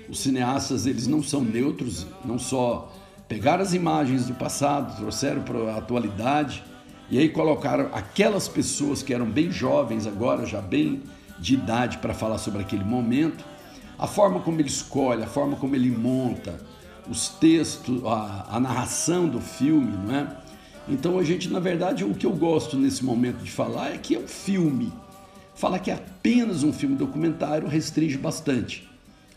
Os 0.08 0.20
cineastas 0.20 0.86
eles 0.86 1.06
não 1.06 1.22
são 1.22 1.42
neutros, 1.42 2.06
não 2.24 2.38
só 2.38 2.92
pegaram 3.28 3.62
as 3.62 3.74
imagens 3.74 4.26
do 4.26 4.34
passado, 4.34 4.96
trouxeram 4.96 5.42
para 5.42 5.58
a 5.74 5.78
atualidade 5.78 6.64
e 7.10 7.18
aí 7.18 7.28
colocaram 7.28 7.90
aquelas 7.92 8.48
pessoas 8.48 9.02
que 9.02 9.12
eram 9.12 9.26
bem 9.26 9.50
jovens 9.50 10.06
agora, 10.06 10.46
já 10.46 10.60
bem 10.60 11.02
de 11.38 11.54
idade 11.54 11.98
para 11.98 12.14
falar 12.14 12.38
sobre 12.38 12.60
aquele 12.60 12.84
momento, 12.84 13.44
a 13.98 14.06
forma 14.06 14.40
como 14.40 14.60
ele 14.60 14.68
escolhe, 14.68 15.22
a 15.22 15.26
forma 15.26 15.56
como 15.56 15.74
ele 15.74 15.90
monta 15.90 16.60
os 17.10 17.28
textos, 17.28 18.04
a, 18.06 18.46
a 18.56 18.60
narração 18.60 19.28
do 19.28 19.40
filme, 19.40 19.92
não 20.06 20.14
é? 20.14 20.36
Então 20.88 21.18
a 21.18 21.24
gente, 21.24 21.48
na 21.50 21.60
verdade, 21.60 22.04
o 22.04 22.14
que 22.14 22.24
eu 22.24 22.32
gosto 22.32 22.76
nesse 22.76 23.04
momento 23.04 23.42
de 23.42 23.50
falar 23.50 23.94
é 23.94 23.98
que 23.98 24.14
é 24.14 24.18
um 24.18 24.28
filme 24.28 24.92
Falar 25.60 25.78
que 25.78 25.90
é 25.90 25.94
apenas 25.94 26.62
um 26.62 26.72
filme 26.72 26.96
documentário 26.96 27.68
restringe 27.68 28.16
bastante, 28.16 28.88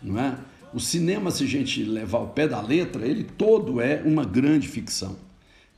não 0.01 0.17
é? 0.17 0.37
O 0.73 0.79
cinema, 0.79 1.29
se 1.29 1.43
a 1.43 1.47
gente 1.47 1.83
levar 1.83 2.19
o 2.19 2.27
pé 2.27 2.47
da 2.47 2.61
letra, 2.61 3.05
ele 3.05 3.25
todo 3.25 3.81
é 3.81 4.01
uma 4.05 4.23
grande 4.23 4.69
ficção. 4.69 5.17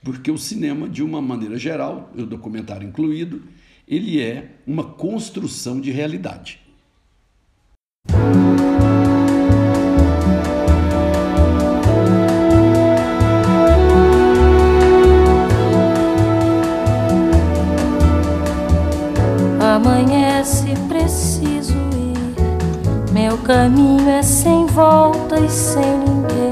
Porque 0.03 0.29
o 0.29 0.37
cinema, 0.37 0.87
de 0.87 1.01
uma 1.01 1.19
maneira 1.19 1.57
geral, 1.57 2.11
o 2.15 2.27
documentário 2.27 2.87
incluído, 2.87 3.41
ele 3.87 4.21
é 4.21 4.51
uma 4.67 4.83
construção 4.83 5.81
de 5.81 5.89
realidade. 5.89 6.59
Caminho 23.45 24.09
é 24.09 24.23
sem 24.23 24.65
volta 24.65 25.39
e 25.39 25.47
sem 25.47 25.99
ninguém. 25.99 26.51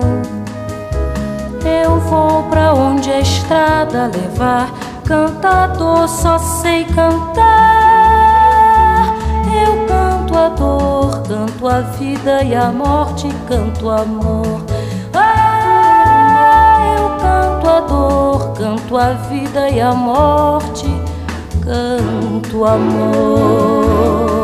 Eu 1.66 2.00
vou 2.02 2.44
pra 2.44 2.74
onde 2.74 3.10
a 3.10 3.20
estrada 3.20 4.12
levar, 4.14 4.72
cantador 5.04 6.08
só 6.08 6.38
sei 6.38 6.86
cantar. 6.86 7.44
Eu 9.66 9.88
canto 9.88 10.38
a 10.38 10.50
dor, 10.50 11.24
canto 11.24 11.68
a 11.68 11.82
vida 11.82 12.44
e 12.44 12.54
a 12.56 12.72
morte, 12.72 13.28
canto 13.48 13.90
amor. 13.90 14.64
Ah, 15.16 16.96
eu 16.96 17.10
canto 17.18 17.70
a 17.70 17.80
dor, 17.80 18.54
canto 18.54 18.98
a 18.98 19.14
vida 19.14 19.68
e 19.70 19.82
a 19.82 19.94
morte, 19.94 20.86
canto 21.66 22.66
amor 22.66 24.43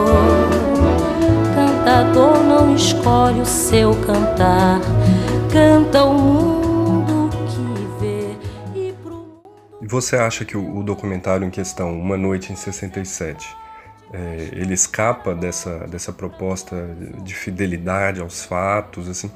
cantador 1.89 2.43
não 2.43 2.75
escolhe 2.75 3.41
o 3.41 3.46
seu 3.48 3.96
cantar, 4.05 4.79
canta 5.51 6.03
o 6.03 6.13
mundo 6.13 7.36
que 7.48 8.00
vê 8.00 8.79
e 8.79 8.93
pro 8.93 9.15
mundo. 9.15 9.50
Você 9.81 10.15
acha 10.15 10.46
que 10.46 10.55
o, 10.55 10.77
o 10.77 10.84
documentário 10.84 11.48
em 11.48 11.50
questão, 11.50 12.00
Uma 12.00 12.15
Noite 12.15 12.53
em 12.53 12.55
67, 12.55 13.55
é, 14.13 14.50
ele 14.51 14.75
escapa 14.75 15.34
dessa, 15.34 15.88
dessa 15.88 16.13
proposta 16.13 16.96
de 17.24 17.34
fidelidade 17.34 18.22
aos 18.22 18.46
fatos, 18.46 19.10
assim? 19.10 19.31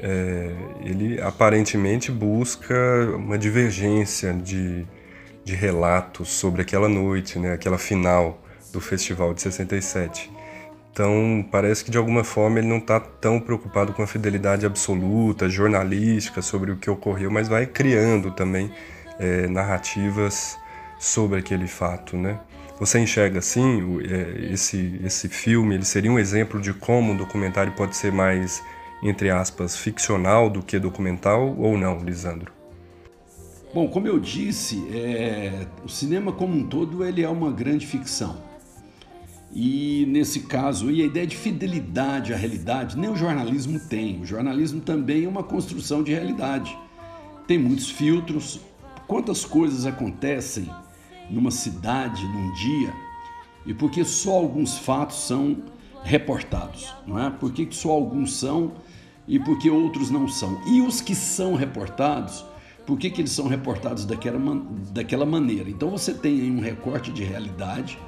É, 0.00 0.54
ele 0.80 1.20
aparentemente 1.20 2.10
busca 2.10 2.74
uma 3.16 3.36
divergência 3.36 4.32
de, 4.32 4.86
de 5.44 5.54
relatos 5.54 6.30
sobre 6.30 6.62
aquela 6.62 6.88
noite, 6.88 7.38
né, 7.38 7.52
aquela 7.52 7.76
final 7.76 8.40
do 8.72 8.80
festival 8.80 9.34
de 9.34 9.42
67. 9.42 10.37
Então, 10.98 11.46
parece 11.48 11.84
que 11.84 11.92
de 11.92 11.96
alguma 11.96 12.24
forma 12.24 12.58
ele 12.58 12.66
não 12.66 12.78
está 12.78 12.98
tão 12.98 13.38
preocupado 13.38 13.92
com 13.92 14.02
a 14.02 14.06
fidelidade 14.08 14.66
absoluta, 14.66 15.48
jornalística 15.48 16.42
sobre 16.42 16.72
o 16.72 16.76
que 16.76 16.90
ocorreu, 16.90 17.30
mas 17.30 17.46
vai 17.46 17.66
criando 17.66 18.32
também 18.32 18.68
é, 19.16 19.46
narrativas 19.46 20.58
sobre 20.98 21.38
aquele 21.38 21.68
fato, 21.68 22.16
né? 22.16 22.40
Você 22.80 22.98
enxerga 22.98 23.38
assim 23.38 24.00
é, 24.10 24.52
esse 24.52 25.00
esse 25.04 25.28
filme? 25.28 25.76
Ele 25.76 25.84
seria 25.84 26.10
um 26.10 26.18
exemplo 26.18 26.60
de 26.60 26.74
como 26.74 27.12
um 27.12 27.16
documentário 27.16 27.72
pode 27.74 27.96
ser 27.96 28.10
mais 28.10 28.60
entre 29.00 29.30
aspas 29.30 29.76
ficcional 29.76 30.50
do 30.50 30.64
que 30.64 30.80
documental 30.80 31.54
ou 31.56 31.78
não, 31.78 32.00
Lisandro? 32.00 32.50
Bom, 33.72 33.86
como 33.86 34.08
eu 34.08 34.18
disse, 34.18 34.84
é, 34.92 35.64
o 35.84 35.88
cinema 35.88 36.32
como 36.32 36.56
um 36.56 36.66
todo 36.66 37.04
ele 37.04 37.22
é 37.22 37.28
uma 37.28 37.52
grande 37.52 37.86
ficção. 37.86 38.47
E 39.52 40.04
nesse 40.08 40.40
caso, 40.40 40.90
e 40.90 41.02
a 41.02 41.06
ideia 41.06 41.26
de 41.26 41.36
fidelidade 41.36 42.32
à 42.32 42.36
realidade, 42.36 42.98
nem 42.98 43.10
o 43.10 43.16
jornalismo 43.16 43.80
tem. 43.80 44.20
O 44.20 44.26
jornalismo 44.26 44.80
também 44.80 45.24
é 45.24 45.28
uma 45.28 45.42
construção 45.42 46.02
de 46.02 46.12
realidade. 46.12 46.76
Tem 47.46 47.58
muitos 47.58 47.90
filtros. 47.90 48.60
Quantas 49.06 49.44
coisas 49.44 49.86
acontecem 49.86 50.68
numa 51.30 51.50
cidade, 51.50 52.26
num 52.26 52.52
dia, 52.52 52.92
e 53.66 53.74
porque 53.74 54.04
só 54.04 54.32
alguns 54.32 54.78
fatos 54.78 55.26
são 55.26 55.56
reportados, 56.02 56.94
não 57.06 57.18
é? 57.18 57.30
Por 57.30 57.52
que 57.52 57.68
só 57.70 57.90
alguns 57.90 58.34
são 58.34 58.72
e 59.26 59.38
por 59.38 59.58
que 59.58 59.68
outros 59.70 60.10
não 60.10 60.28
são? 60.28 60.60
E 60.66 60.80
os 60.80 61.00
que 61.00 61.14
são 61.14 61.54
reportados, 61.54 62.44
por 62.86 62.98
que, 62.98 63.10
que 63.10 63.20
eles 63.20 63.32
são 63.32 63.46
reportados 63.46 64.06
daquela, 64.06 64.38
daquela 64.90 65.26
maneira? 65.26 65.68
Então 65.68 65.90
você 65.90 66.14
tem 66.14 66.40
aí 66.40 66.50
um 66.50 66.60
recorte 66.60 67.12
de 67.12 67.22
realidade 67.22 67.98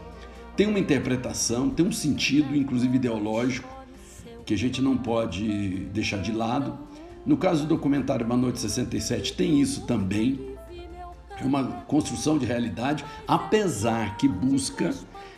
tem 0.60 0.66
uma 0.66 0.78
interpretação, 0.78 1.70
tem 1.70 1.86
um 1.86 1.90
sentido, 1.90 2.54
inclusive 2.54 2.94
ideológico, 2.94 3.66
que 4.44 4.52
a 4.52 4.58
gente 4.58 4.82
não 4.82 4.94
pode 4.94 5.86
deixar 5.86 6.18
de 6.18 6.32
lado. 6.32 6.78
No 7.24 7.38
caso 7.38 7.62
do 7.62 7.68
documentário 7.68 8.26
Uma 8.26 8.36
Noite 8.36 8.60
67, 8.60 9.32
tem 9.32 9.58
isso 9.58 9.86
também. 9.86 10.38
É 11.38 11.44
uma 11.46 11.64
construção 11.86 12.36
de 12.36 12.44
realidade, 12.44 13.06
apesar 13.26 14.18
que 14.18 14.28
busca 14.28 14.94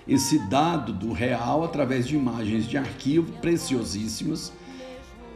esse 0.09 0.41
dado 0.49 0.93
do 0.93 1.13
real 1.13 1.63
através 1.63 2.09
de 2.09 2.17
imagens 2.17 2.67
de 2.67 2.77
arquivo 2.77 3.31
preciosíssimas, 3.35 4.53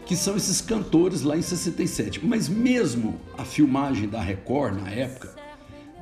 que 0.04 0.16
são 0.16 0.36
esses 0.36 0.60
cantores 0.60 1.22
lá 1.22 1.36
em 1.36 1.42
67. 1.42 2.26
Mas 2.26 2.48
mesmo 2.48 3.20
a 3.38 3.44
filmagem 3.44 4.08
da 4.08 4.20
Record 4.20 4.82
na 4.82 4.90
época, 4.90 5.36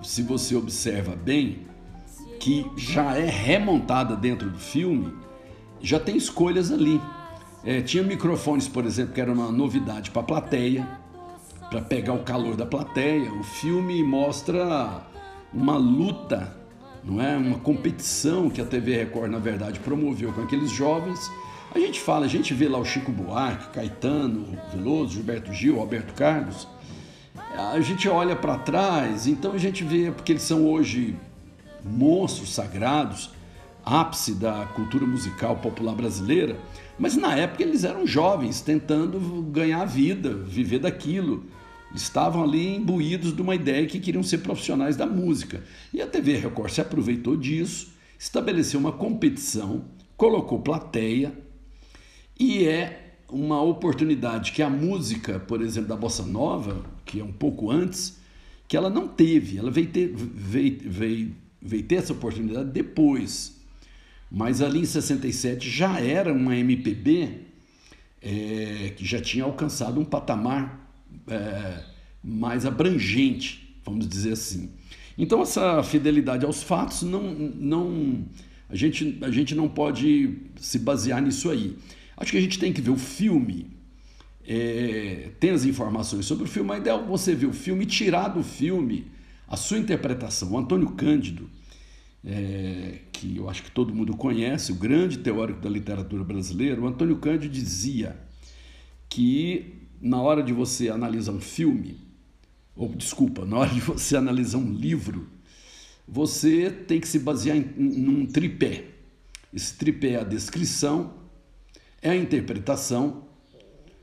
se 0.02 0.22
você 0.22 0.56
observa 0.56 1.14
bem, 1.14 1.73
que 2.38 2.66
já 2.76 3.16
é 3.16 3.26
remontada 3.26 4.16
dentro 4.16 4.50
do 4.50 4.58
filme, 4.58 5.12
já 5.80 5.98
tem 6.00 6.16
escolhas 6.16 6.70
ali. 6.70 7.00
É, 7.64 7.80
tinha 7.80 8.02
microfones, 8.02 8.68
por 8.68 8.84
exemplo, 8.84 9.14
que 9.14 9.20
era 9.20 9.32
uma 9.32 9.50
novidade 9.50 10.10
para 10.10 10.22
a 10.22 10.24
plateia, 10.24 10.86
para 11.70 11.80
pegar 11.80 12.12
o 12.12 12.22
calor 12.22 12.56
da 12.56 12.66
plateia. 12.66 13.32
O 13.32 13.42
filme 13.42 14.02
mostra 14.02 15.02
uma 15.52 15.76
luta, 15.76 16.54
não 17.02 17.22
é, 17.22 17.36
uma 17.36 17.58
competição 17.58 18.50
que 18.50 18.60
a 18.60 18.64
TV 18.64 18.96
Record 18.96 19.30
na 19.30 19.38
verdade 19.38 19.80
promoveu 19.80 20.32
com 20.32 20.42
aqueles 20.42 20.70
jovens. 20.70 21.30
A 21.74 21.78
gente 21.78 22.00
fala, 22.00 22.26
a 22.26 22.28
gente 22.28 22.54
vê 22.54 22.68
lá 22.68 22.78
o 22.78 22.84
Chico 22.84 23.10
Buarque, 23.10 23.72
Caetano, 23.72 24.46
Veloso, 24.72 25.14
Gilberto 25.14 25.52
Gil, 25.52 25.76
Roberto 25.76 26.14
Carlos. 26.14 26.68
A 27.56 27.80
gente 27.80 28.08
olha 28.08 28.36
para 28.36 28.58
trás, 28.58 29.26
então 29.26 29.52
a 29.52 29.58
gente 29.58 29.82
vê 29.84 30.10
porque 30.10 30.32
eles 30.32 30.42
são 30.42 30.66
hoje 30.66 31.16
monstros 31.84 32.54
sagrados, 32.54 33.30
ápice 33.84 34.34
da 34.34 34.64
cultura 34.74 35.06
musical 35.06 35.56
popular 35.56 35.94
brasileira, 35.94 36.58
mas 36.98 37.16
na 37.16 37.36
época 37.36 37.62
eles 37.62 37.84
eram 37.84 38.06
jovens, 38.06 38.60
tentando 38.60 39.18
ganhar 39.42 39.84
vida, 39.84 40.34
viver 40.34 40.78
daquilo. 40.78 41.44
Estavam 41.94 42.42
ali 42.42 42.74
imbuídos 42.74 43.34
de 43.34 43.42
uma 43.42 43.54
ideia 43.54 43.86
que 43.86 44.00
queriam 44.00 44.22
ser 44.22 44.38
profissionais 44.38 44.96
da 44.96 45.06
música. 45.06 45.62
E 45.92 46.00
a 46.00 46.06
TV 46.06 46.36
Record 46.36 46.72
se 46.72 46.80
aproveitou 46.80 47.36
disso, 47.36 47.92
estabeleceu 48.18 48.80
uma 48.80 48.92
competição, 48.92 49.84
colocou 50.16 50.60
plateia, 50.60 51.32
e 52.38 52.64
é 52.66 53.16
uma 53.28 53.62
oportunidade 53.62 54.52
que 54.52 54.62
a 54.62 54.70
música, 54.70 55.38
por 55.38 55.62
exemplo, 55.62 55.88
da 55.88 55.96
Bossa 55.96 56.24
Nova, 56.24 56.84
que 57.04 57.20
é 57.20 57.24
um 57.24 57.32
pouco 57.32 57.70
antes, 57.70 58.18
que 58.66 58.76
ela 58.76 58.90
não 58.90 59.06
teve. 59.06 59.58
Ela 59.58 59.70
veio, 59.70 59.88
ter, 59.88 60.12
veio, 60.14 60.78
veio 60.84 61.36
veio 61.64 61.82
ter 61.82 61.96
essa 61.96 62.12
oportunidade 62.12 62.70
depois. 62.70 63.54
Mas 64.30 64.60
ali 64.60 64.80
em 64.80 64.84
67 64.84 65.70
já 65.70 65.98
era 65.98 66.32
uma 66.32 66.56
MPB 66.56 67.40
é, 68.20 68.92
que 68.96 69.04
já 69.04 69.20
tinha 69.20 69.44
alcançado 69.44 69.98
um 69.98 70.04
patamar 70.04 70.90
é, 71.26 71.82
mais 72.22 72.66
abrangente, 72.66 73.76
vamos 73.84 74.06
dizer 74.06 74.32
assim. 74.32 74.70
Então 75.16 75.40
essa 75.40 75.82
fidelidade 75.82 76.44
aos 76.44 76.62
fatos 76.62 77.02
não, 77.02 77.22
não 77.32 78.24
a, 78.68 78.74
gente, 78.74 79.18
a 79.22 79.30
gente 79.30 79.54
não 79.54 79.68
pode 79.68 80.36
se 80.56 80.78
basear 80.78 81.22
nisso 81.22 81.50
aí. 81.50 81.76
Acho 82.16 82.32
que 82.32 82.38
a 82.38 82.40
gente 82.40 82.58
tem 82.58 82.72
que 82.72 82.80
ver 82.80 82.90
o 82.90 82.96
filme, 82.96 83.70
é, 84.46 85.30
tem 85.38 85.50
as 85.50 85.64
informações 85.64 86.26
sobre 86.26 86.44
o 86.44 86.46
filme, 86.46 86.68
mas 86.68 86.86
é 86.86 86.98
você 86.98 87.34
ver 87.34 87.46
o 87.46 87.52
filme 87.52 87.84
e 87.84 87.86
tirar 87.86 88.28
do 88.28 88.42
filme 88.42 89.06
a 89.48 89.56
sua 89.56 89.78
interpretação. 89.78 90.52
O 90.52 90.58
Antônio 90.58 90.90
Cândido, 90.90 91.48
é, 92.24 93.00
que 93.12 93.36
eu 93.36 93.48
acho 93.48 93.62
que 93.62 93.70
todo 93.70 93.94
mundo 93.94 94.16
conhece, 94.16 94.72
o 94.72 94.74
grande 94.74 95.18
teórico 95.18 95.60
da 95.60 95.68
literatura 95.68 96.24
brasileira, 96.24 96.80
o 96.80 96.86
Antônio 96.86 97.16
Cândido 97.16 97.52
dizia 97.52 98.18
que 99.08 99.74
na 100.00 100.20
hora 100.20 100.42
de 100.42 100.52
você 100.52 100.88
analisar 100.88 101.32
um 101.32 101.40
filme, 101.40 101.96
ou 102.76 102.88
desculpa, 102.94 103.44
na 103.44 103.58
hora 103.58 103.70
de 103.70 103.80
você 103.80 104.16
analisar 104.16 104.58
um 104.58 104.72
livro, 104.72 105.28
você 106.06 106.70
tem 106.70 107.00
que 107.00 107.08
se 107.08 107.18
basear 107.18 107.56
em, 107.56 107.72
em 107.78 108.08
um 108.08 108.26
tripé. 108.26 108.84
Esse 109.52 109.76
tripé 109.76 110.10
é 110.10 110.20
a 110.20 110.24
descrição, 110.24 111.14
é 112.02 112.10
a 112.10 112.16
interpretação. 112.16 113.24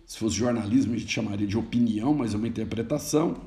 Se 0.06 0.18
fosse 0.18 0.36
jornalismo, 0.36 0.94
a 0.94 0.98
gente 0.98 1.12
chamaria 1.12 1.46
de 1.46 1.58
opinião, 1.58 2.14
mas 2.14 2.34
é 2.34 2.38
uma 2.38 2.48
interpretação. 2.48 3.42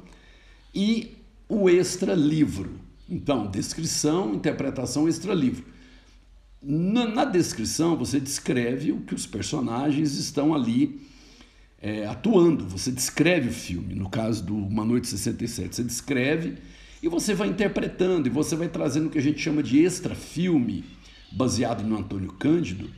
E 0.74 1.16
o 1.48 1.68
extra-livro. 1.68 2.78
Então, 3.08 3.46
descrição, 3.46 4.34
interpretação, 4.34 5.08
extra-livro. 5.08 5.64
Na, 6.62 7.06
na, 7.06 7.24
descrição, 7.24 7.96
você 7.96 8.18
descreve 8.18 8.90
o 8.90 9.00
que 9.00 9.14
os 9.14 9.26
personagens 9.26 10.16
estão 10.16 10.54
ali 10.54 11.02
é, 11.80 12.06
atuando. 12.06 12.66
Você 12.66 12.90
descreve 12.90 13.50
o 13.50 13.52
filme. 13.52 13.94
No 13.94 14.08
caso 14.08 14.42
do 14.42 14.56
Uma 14.56 14.84
Noite 14.84 15.06
67, 15.06 15.76
você 15.76 15.84
descreve 15.84 16.54
e 17.02 17.08
você 17.08 17.34
vai 17.34 17.48
interpretando 17.48 18.26
e 18.26 18.30
você 18.30 18.56
vai 18.56 18.68
trazendo 18.68 19.08
o 19.08 19.10
que 19.10 19.18
a 19.18 19.22
gente 19.22 19.38
chama 19.38 19.62
de 19.62 19.84
extra-filme, 19.84 20.84
baseado 21.30 21.82
no 21.82 21.98
Antônio 21.98 22.32
Cândido, 22.32 22.90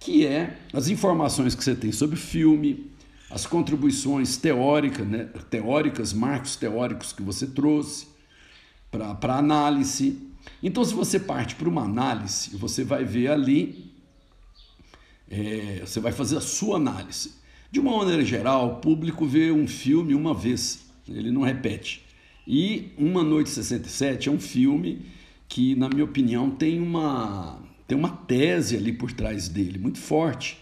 que 0.00 0.26
é 0.26 0.56
as 0.72 0.88
informações 0.88 1.54
que 1.54 1.62
você 1.62 1.74
tem 1.74 1.92
sobre 1.92 2.16
o 2.16 2.18
filme, 2.18 2.90
as 3.32 3.46
contribuições 3.46 4.36
teóricas, 4.36 5.08
né, 5.08 5.24
teóricas, 5.48 6.12
marcos 6.12 6.54
teóricos 6.54 7.14
que 7.14 7.22
você 7.22 7.46
trouxe 7.46 8.06
para 8.90 9.36
análise. 9.36 10.18
Então, 10.62 10.84
se 10.84 10.92
você 10.92 11.18
parte 11.18 11.54
para 11.54 11.68
uma 11.68 11.82
análise, 11.82 12.54
você 12.54 12.84
vai 12.84 13.04
ver 13.04 13.28
ali, 13.28 13.90
é, 15.30 15.80
você 15.84 15.98
vai 15.98 16.12
fazer 16.12 16.36
a 16.36 16.42
sua 16.42 16.76
análise. 16.76 17.32
De 17.70 17.80
uma 17.80 17.96
maneira 17.96 18.22
geral, 18.22 18.66
o 18.66 18.76
público 18.76 19.24
vê 19.24 19.50
um 19.50 19.66
filme 19.66 20.14
uma 20.14 20.34
vez, 20.34 20.84
ele 21.08 21.30
não 21.30 21.40
repete. 21.40 22.04
E 22.46 22.92
Uma 22.98 23.22
Noite 23.22 23.48
67 23.48 24.28
é 24.28 24.32
um 24.32 24.40
filme 24.40 25.06
que, 25.48 25.74
na 25.74 25.88
minha 25.88 26.04
opinião, 26.04 26.50
tem 26.50 26.80
uma, 26.80 27.58
tem 27.88 27.96
uma 27.96 28.10
tese 28.10 28.76
ali 28.76 28.92
por 28.92 29.10
trás 29.10 29.48
dele, 29.48 29.78
muito 29.78 29.98
forte 29.98 30.61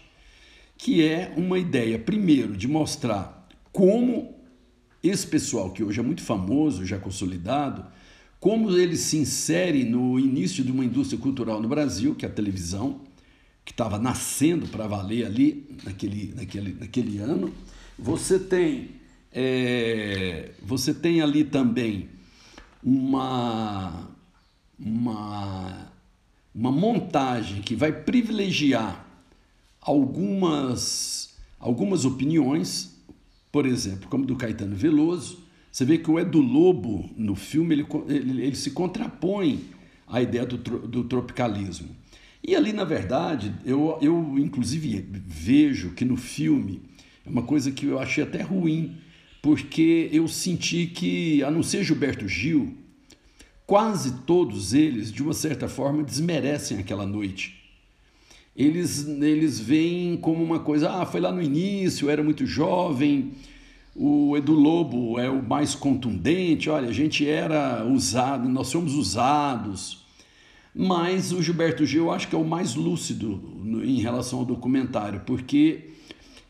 que 0.82 1.06
é 1.06 1.30
uma 1.36 1.58
ideia, 1.58 1.98
primeiro, 1.98 2.56
de 2.56 2.66
mostrar 2.66 3.46
como 3.70 4.34
esse 5.02 5.26
pessoal, 5.26 5.70
que 5.72 5.84
hoje 5.84 6.00
é 6.00 6.02
muito 6.02 6.22
famoso, 6.22 6.86
já 6.86 6.98
consolidado, 6.98 7.84
como 8.40 8.70
ele 8.74 8.96
se 8.96 9.18
insere 9.18 9.84
no 9.84 10.18
início 10.18 10.64
de 10.64 10.72
uma 10.72 10.82
indústria 10.82 11.20
cultural 11.20 11.60
no 11.60 11.68
Brasil, 11.68 12.14
que 12.14 12.24
é 12.24 12.28
a 12.30 12.32
televisão, 12.32 13.02
que 13.62 13.72
estava 13.72 13.98
nascendo 13.98 14.66
para 14.68 14.86
valer 14.86 15.26
ali 15.26 15.68
naquele, 15.84 16.32
naquele, 16.34 16.72
naquele 16.72 17.18
ano. 17.18 17.52
Você 17.98 18.38
tem, 18.38 18.92
é, 19.30 20.52
você 20.62 20.94
tem 20.94 21.20
ali 21.20 21.44
também 21.44 22.08
uma, 22.82 24.08
uma, 24.78 25.92
uma 26.54 26.72
montagem 26.72 27.60
que 27.60 27.76
vai 27.76 27.92
privilegiar 27.92 28.99
algumas, 29.80 31.34
algumas 31.58 32.04
opiniões, 32.04 32.96
por 33.50 33.66
exemplo, 33.66 34.08
como 34.08 34.26
do 34.26 34.36
Caetano 34.36 34.76
Veloso. 34.76 35.40
Você 35.72 35.84
vê 35.84 35.98
que 35.98 36.10
o 36.10 36.18
Edu 36.18 36.40
Lobo, 36.40 37.08
no 37.16 37.34
filme, 37.34 37.74
ele, 37.74 37.86
ele, 38.08 38.42
ele 38.42 38.56
se 38.56 38.72
contrapõe 38.72 39.64
à 40.06 40.20
ideia 40.20 40.44
do, 40.44 40.56
do 40.56 41.04
tropicalismo. 41.04 41.88
E 42.42 42.56
ali, 42.56 42.72
na 42.72 42.84
verdade, 42.84 43.54
eu, 43.64 43.98
eu 44.00 44.36
inclusive 44.38 45.06
vejo 45.26 45.90
que 45.90 46.04
no 46.04 46.16
filme 46.16 46.82
é 47.24 47.28
uma 47.28 47.42
coisa 47.42 47.70
que 47.70 47.86
eu 47.86 47.98
achei 47.98 48.24
até 48.24 48.42
ruim, 48.42 48.96
porque 49.42 50.08
eu 50.12 50.26
senti 50.26 50.86
que, 50.86 51.42
a 51.42 51.50
não 51.50 51.62
ser 51.62 51.84
Gilberto 51.84 52.26
Gil, 52.26 52.74
quase 53.66 54.22
todos 54.22 54.74
eles, 54.74 55.12
de 55.12 55.22
uma 55.22 55.32
certa 55.32 55.68
forma, 55.68 56.02
desmerecem 56.02 56.78
aquela 56.78 57.06
noite 57.06 57.59
eles, 58.56 59.06
eles 59.06 59.58
veem 59.58 60.16
como 60.16 60.42
uma 60.42 60.58
coisa, 60.60 60.90
ah, 60.90 61.06
foi 61.06 61.20
lá 61.20 61.32
no 61.32 61.42
início, 61.42 62.10
era 62.10 62.22
muito 62.22 62.46
jovem, 62.46 63.32
o 63.94 64.36
Edu 64.36 64.52
Lobo 64.52 65.18
é 65.18 65.28
o 65.28 65.42
mais 65.42 65.74
contundente, 65.74 66.70
olha, 66.70 66.88
a 66.88 66.92
gente 66.92 67.26
era 67.26 67.84
usado, 67.84 68.48
nós 68.48 68.68
somos 68.68 68.94
usados. 68.94 70.00
Mas 70.74 71.32
o 71.32 71.42
Gilberto 71.42 71.84
Gil 71.84 72.04
eu 72.04 72.10
acho 72.12 72.28
que 72.28 72.34
é 72.34 72.38
o 72.38 72.44
mais 72.44 72.76
lúcido 72.76 73.60
em 73.84 74.00
relação 74.00 74.38
ao 74.38 74.44
documentário, 74.44 75.20
porque 75.26 75.90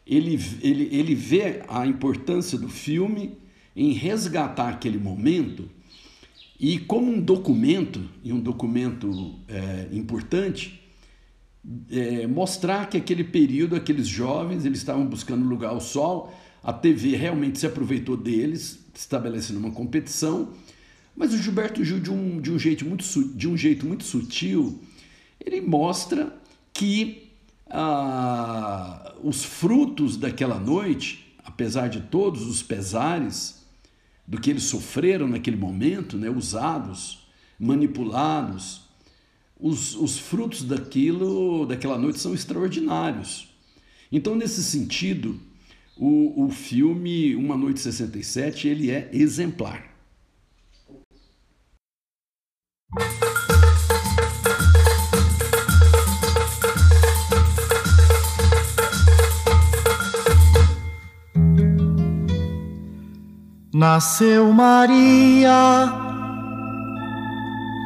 ele, 0.07 0.39
ele, 0.63 0.89
ele 0.93 1.15
vê 1.15 1.63
a 1.69 1.87
importância 1.87 2.59
do 2.59 2.69
filme 2.69 3.33
em 3.75 3.93
resgatar 3.93 4.69
aquele 4.69 4.99
momento 4.99 5.69
e 6.59 6.79
como 6.79 7.11
um 7.11 7.21
documento, 7.21 8.07
e 8.23 8.33
um 8.33 8.41
documento 8.41 9.35
é, 9.49 9.89
importante, 9.93 10.80
é, 11.91 12.27
mostrar 12.27 12.89
que 12.89 12.97
aquele 12.97 13.25
período, 13.25 13.77
aqueles 13.77 14.07
jovens, 14.07 14.65
eles 14.65 14.79
estavam 14.79 15.07
buscando 15.07 15.45
lugar 15.47 15.71
ao 15.71 15.81
sol, 15.81 16.33
a 16.63 16.73
TV 16.73 17.17
realmente 17.17 17.59
se 17.59 17.67
aproveitou 17.67 18.17
deles, 18.17 18.79
estabelecendo 18.95 19.59
uma 19.59 19.71
competição, 19.71 20.51
mas 21.17 21.33
o 21.35 21.39
Gilberto 21.39 21.85
Gil, 21.85 22.01
de 22.01 22.11
um, 22.11 22.41
de 22.41 22.53
um, 22.53 22.59
jeito, 22.59 22.85
muito, 22.85 23.05
de 23.35 23.49
um 23.49 23.57
jeito 23.57 23.87
muito 23.87 24.05
sutil, 24.05 24.81
ele 25.45 25.61
mostra 25.61 26.35
que 26.73 27.31
ah, 27.69 29.15
os 29.23 29.45
frutos 29.45 30.17
daquela 30.17 30.59
noite, 30.59 31.35
apesar 31.45 31.89
de 31.89 32.01
todos 32.01 32.47
os 32.47 32.63
pesares 32.63 33.67
do 34.27 34.41
que 34.41 34.51
eles 34.51 34.65
sofreram 34.65 35.27
naquele 35.27 35.57
momento, 35.57 36.17
né, 36.17 36.31
usados, 36.31 37.27
manipulados, 37.59 38.83
os, 39.61 39.95
os 39.95 40.19
frutos 40.19 40.63
daquilo, 40.63 41.67
daquela 41.67 41.99
noite 41.99 42.19
são 42.19 42.35
extraordinários. 42.35 43.49
Então, 44.11 44.35
nesse 44.35 44.63
sentido, 44.63 45.39
o, 45.97 46.47
o 46.47 46.51
filme 46.51 47.37
Uma 47.37 47.57
Noite 47.57 47.81
67 47.81 48.67
ele 48.67 48.91
é 48.91 49.09
exemplar. 49.13 49.89
Nasceu 63.73 64.53
Maria 64.53 66.10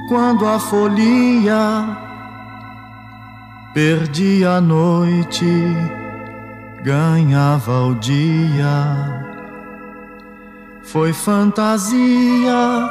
quando 0.08 0.46
a 0.46 0.58
folia 0.58 1.98
perdia 3.72 4.52
a 4.52 4.60
noite, 4.60 5.46
ganhava 6.82 7.86
o 7.86 7.94
dia. 7.96 9.24
Foi 10.82 11.12
fantasia, 11.12 12.90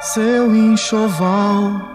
seu 0.00 0.54
enxoval. 0.54 1.92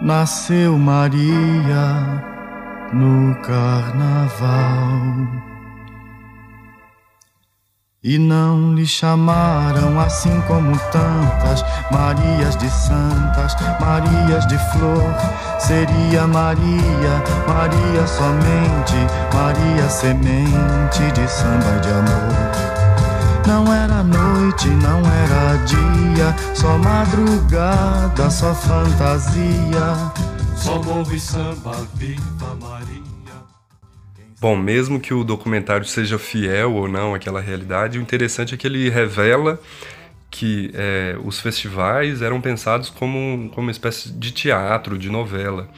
Nasceu 0.00 0.78
Maria 0.78 2.22
no 2.92 3.34
carnaval. 3.36 5.08
E 8.04 8.18
não 8.18 8.74
lhe 8.74 8.84
chamaram 8.84 10.00
assim 10.00 10.40
como 10.48 10.76
tantas 10.90 11.64
Marias 11.88 12.56
de 12.56 12.68
santas, 12.68 13.54
Marias 13.80 14.44
de 14.48 14.58
flor. 14.72 15.14
Seria 15.60 16.26
Maria, 16.26 17.22
Maria 17.46 18.04
somente, 18.08 18.96
Maria 19.32 19.88
semente 19.88 21.12
de 21.14 21.28
samba 21.30 21.78
de 21.80 21.90
amor. 21.90 23.46
Não 23.46 23.72
era 23.72 24.02
noite, 24.02 24.66
não 24.66 24.98
era 24.98 25.64
dia, 25.64 26.34
só 26.56 26.76
madrugada, 26.78 28.28
só 28.28 28.52
fantasia. 28.52 30.12
Só 30.56 30.82
morro 30.82 31.14
e 31.14 31.20
samba, 31.20 31.76
viva 31.94 32.56
Maria. 32.60 33.01
Bom, 34.42 34.56
mesmo 34.56 34.98
que 34.98 35.14
o 35.14 35.22
documentário 35.22 35.86
seja 35.86 36.18
fiel 36.18 36.74
ou 36.74 36.88
não 36.88 37.14
àquela 37.14 37.40
realidade, 37.40 37.96
o 37.96 38.02
interessante 38.02 38.52
é 38.52 38.58
que 38.58 38.66
ele 38.66 38.90
revela 38.90 39.56
que 40.28 40.72
é, 40.74 41.16
os 41.22 41.38
festivais 41.38 42.22
eram 42.22 42.40
pensados 42.40 42.90
como, 42.90 43.48
como 43.50 43.68
uma 43.68 43.70
espécie 43.70 44.10
de 44.10 44.32
teatro, 44.32 44.98
de 44.98 45.08
novela. 45.08 45.68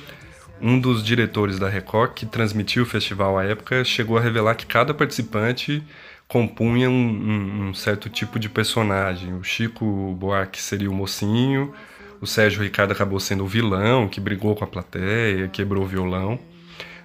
Um 0.62 0.80
dos 0.80 1.04
diretores 1.04 1.58
da 1.58 1.68
Record, 1.68 2.14
que 2.14 2.24
transmitiu 2.24 2.84
o 2.84 2.86
festival 2.86 3.36
à 3.36 3.44
época, 3.44 3.84
chegou 3.84 4.16
a 4.16 4.20
revelar 4.22 4.54
que 4.54 4.64
cada 4.64 4.94
participante 4.94 5.82
compunha 6.26 6.88
um, 6.88 6.94
um, 6.94 7.68
um 7.68 7.74
certo 7.74 8.08
tipo 8.08 8.38
de 8.38 8.48
personagem. 8.48 9.34
O 9.34 9.44
Chico 9.44 10.16
Buarque 10.18 10.58
seria 10.58 10.90
o 10.90 10.94
mocinho, 10.94 11.74
o 12.18 12.26
Sérgio 12.26 12.62
Ricardo 12.62 12.92
acabou 12.92 13.20
sendo 13.20 13.44
o 13.44 13.46
vilão, 13.46 14.08
que 14.08 14.20
brigou 14.20 14.54
com 14.54 14.64
a 14.64 14.66
plateia, 14.66 15.48
quebrou 15.48 15.84
o 15.84 15.86
violão. 15.86 16.38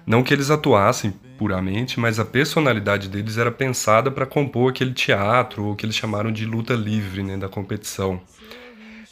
Não 0.06 0.22
que 0.22 0.32
eles 0.32 0.50
atuassem 0.50 1.12
puramente, 1.40 1.98
mas 1.98 2.20
a 2.20 2.24
personalidade 2.26 3.08
deles 3.08 3.38
era 3.38 3.50
pensada 3.50 4.10
para 4.10 4.26
compor 4.26 4.70
aquele 4.70 4.92
teatro, 4.92 5.64
ou 5.64 5.74
que 5.74 5.86
eles 5.86 5.96
chamaram 5.96 6.30
de 6.30 6.44
luta 6.44 6.74
livre 6.74 7.22
né, 7.22 7.38
da 7.38 7.48
competição. 7.48 8.20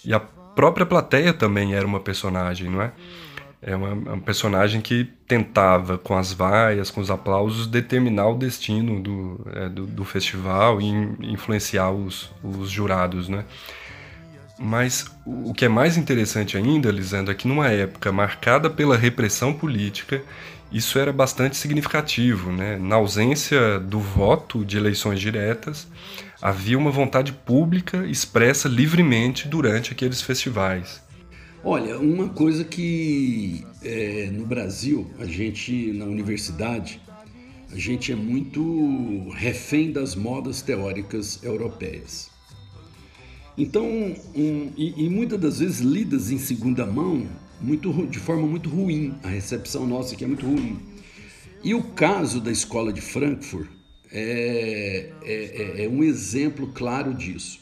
E 0.04 0.12
a 0.12 0.20
própria 0.20 0.84
plateia 0.84 1.32
também 1.32 1.74
era 1.74 1.86
uma 1.86 1.98
personagem, 1.98 2.68
não 2.68 2.82
é? 2.82 2.92
É 3.62 3.74
uma, 3.74 3.92
uma 3.94 4.18
personagem 4.18 4.82
que 4.82 5.04
tentava, 5.26 5.96
com 5.96 6.18
as 6.18 6.30
vaias, 6.30 6.90
com 6.90 7.00
os 7.00 7.10
aplausos, 7.10 7.66
determinar 7.66 8.28
o 8.28 8.36
destino 8.36 9.00
do, 9.00 9.46
é, 9.54 9.68
do, 9.70 9.86
do, 9.86 10.04
festival 10.04 10.82
e 10.82 10.86
influenciar 11.32 11.90
os, 11.90 12.30
os 12.44 12.68
jurados, 12.68 13.26
né? 13.26 13.46
Mas 14.58 15.06
o 15.24 15.54
que 15.54 15.64
é 15.64 15.68
mais 15.68 15.96
interessante 15.96 16.56
ainda, 16.56 16.90
Lisandro, 16.90 17.30
é 17.30 17.34
que 17.34 17.46
numa 17.46 17.68
época 17.68 18.10
marcada 18.10 18.68
pela 18.68 18.96
repressão 18.96 19.52
política 19.52 20.22
isso 20.70 20.98
era 20.98 21.12
bastante 21.12 21.56
significativo. 21.56 22.52
Né? 22.52 22.76
Na 22.76 22.96
ausência 22.96 23.78
do 23.78 24.00
voto 24.00 24.64
de 24.64 24.76
eleições 24.76 25.20
diretas, 25.20 25.86
havia 26.42 26.78
uma 26.78 26.90
vontade 26.90 27.32
pública 27.32 28.06
expressa 28.06 28.68
livremente 28.68 29.48
durante 29.48 29.92
aqueles 29.92 30.20
festivais. 30.20 31.02
Olha, 31.64 31.98
uma 31.98 32.28
coisa 32.28 32.64
que 32.64 33.66
é, 33.82 34.30
no 34.32 34.46
Brasil, 34.46 35.10
a 35.18 35.24
gente, 35.24 35.92
na 35.92 36.04
universidade, 36.04 37.00
a 37.70 37.76
gente 37.76 38.12
é 38.12 38.16
muito 38.16 39.28
refém 39.30 39.90
das 39.92 40.14
modas 40.14 40.62
teóricas 40.62 41.42
europeias. 41.42 42.27
Então, 43.58 43.84
um, 44.36 44.70
e, 44.76 45.04
e 45.04 45.08
muitas 45.10 45.40
das 45.40 45.58
vezes 45.58 45.80
lidas 45.80 46.30
em 46.30 46.38
segunda 46.38 46.86
mão 46.86 47.26
muito, 47.60 48.06
de 48.06 48.20
forma 48.20 48.46
muito 48.46 48.70
ruim. 48.70 49.14
A 49.24 49.28
recepção 49.28 49.84
nossa 49.84 50.14
aqui 50.14 50.22
é 50.22 50.28
muito 50.28 50.46
ruim. 50.46 50.78
E 51.64 51.74
o 51.74 51.82
caso 51.82 52.40
da 52.40 52.52
escola 52.52 52.92
de 52.92 53.00
Frankfurt 53.00 53.68
é, 54.12 55.10
é, 55.24 55.34
é, 55.80 55.84
é 55.84 55.88
um 55.88 56.04
exemplo 56.04 56.68
claro 56.68 57.12
disso. 57.12 57.58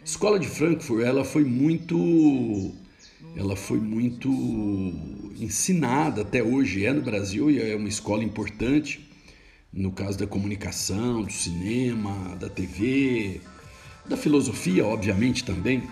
A 0.00 0.04
escola 0.04 0.38
de 0.38 0.46
Frankfurt 0.46 1.04
ela 1.04 1.24
foi 1.24 1.42
muito 1.42 2.72
ela 3.36 3.54
foi 3.54 3.78
muito 3.78 4.30
ensinada 5.38 6.22
até 6.22 6.42
hoje 6.42 6.86
é 6.86 6.92
no 6.92 7.02
Brasil 7.02 7.50
e 7.50 7.60
é 7.60 7.76
uma 7.76 7.88
escola 7.88 8.24
importante 8.24 9.08
no 9.72 9.92
caso 9.92 10.18
da 10.18 10.26
comunicação, 10.26 11.22
do 11.22 11.32
cinema, 11.32 12.36
da 12.36 12.48
TV, 12.48 13.40
da 14.06 14.16
filosofia, 14.16 14.84
obviamente 14.86 15.44
também. 15.44 15.82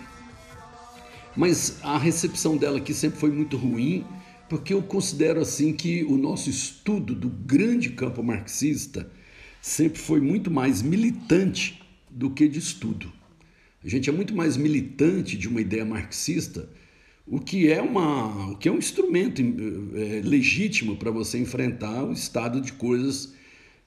Mas 1.35 1.77
a 1.83 1.97
recepção 1.97 2.57
dela 2.57 2.77
aqui 2.77 2.93
sempre 2.93 3.19
foi 3.19 3.31
muito 3.31 3.55
ruim, 3.55 4.05
porque 4.49 4.73
eu 4.73 4.81
considero 4.81 5.39
assim 5.39 5.73
que 5.73 6.03
o 6.03 6.17
nosso 6.17 6.49
estudo 6.49 7.13
do 7.13 7.29
grande 7.29 7.89
campo 7.89 8.23
marxista 8.23 9.09
sempre 9.61 9.99
foi 9.99 10.19
muito 10.19 10.49
mais 10.49 10.81
militante 10.81 11.81
do 12.09 12.29
que 12.31 12.47
de 12.47 12.59
estudo. 12.59 13.11
A 13.83 13.87
gente 13.87 14.09
é 14.09 14.13
muito 14.13 14.35
mais 14.35 14.57
militante 14.57 15.37
de 15.37 15.47
uma 15.47 15.61
ideia 15.61 15.85
marxista, 15.85 16.69
o 17.25 17.39
que 17.39 17.71
é, 17.71 17.81
uma, 17.81 18.51
o 18.51 18.57
que 18.57 18.67
é 18.67 18.71
um 18.71 18.77
instrumento 18.77 19.41
é, 19.41 20.21
legítimo 20.23 20.97
para 20.97 21.11
você 21.11 21.37
enfrentar 21.37 22.03
o 22.03 22.11
estado 22.11 22.59
de 22.59 22.73
coisas 22.73 23.33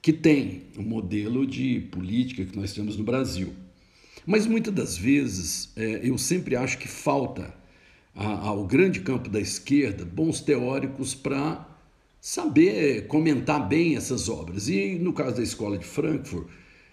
que 0.01 0.13
tem 0.13 0.63
o 0.77 0.81
modelo 0.81 1.45
de 1.45 1.81
política 1.91 2.45
que 2.45 2.57
nós 2.57 2.73
temos 2.73 2.97
no 2.97 3.03
Brasil. 3.03 3.53
Mas 4.25 4.47
muitas 4.47 4.73
das 4.73 4.97
vezes 4.97 5.71
é, 5.75 6.01
eu 6.03 6.17
sempre 6.17 6.55
acho 6.55 6.77
que 6.77 6.87
falta 6.87 7.53
ao 8.15 8.65
grande 8.65 8.99
campo 8.99 9.27
da 9.27 9.39
esquerda 9.39 10.05
bons 10.05 10.39
teóricos 10.39 11.15
para 11.15 11.67
saber 12.21 13.07
comentar 13.07 13.67
bem 13.67 13.95
essas 13.95 14.29
obras. 14.29 14.69
E 14.69 14.95
no 14.99 15.13
caso 15.13 15.37
da 15.37 15.43
Escola 15.43 15.77
de 15.77 15.85
Frankfurt, 15.85 16.47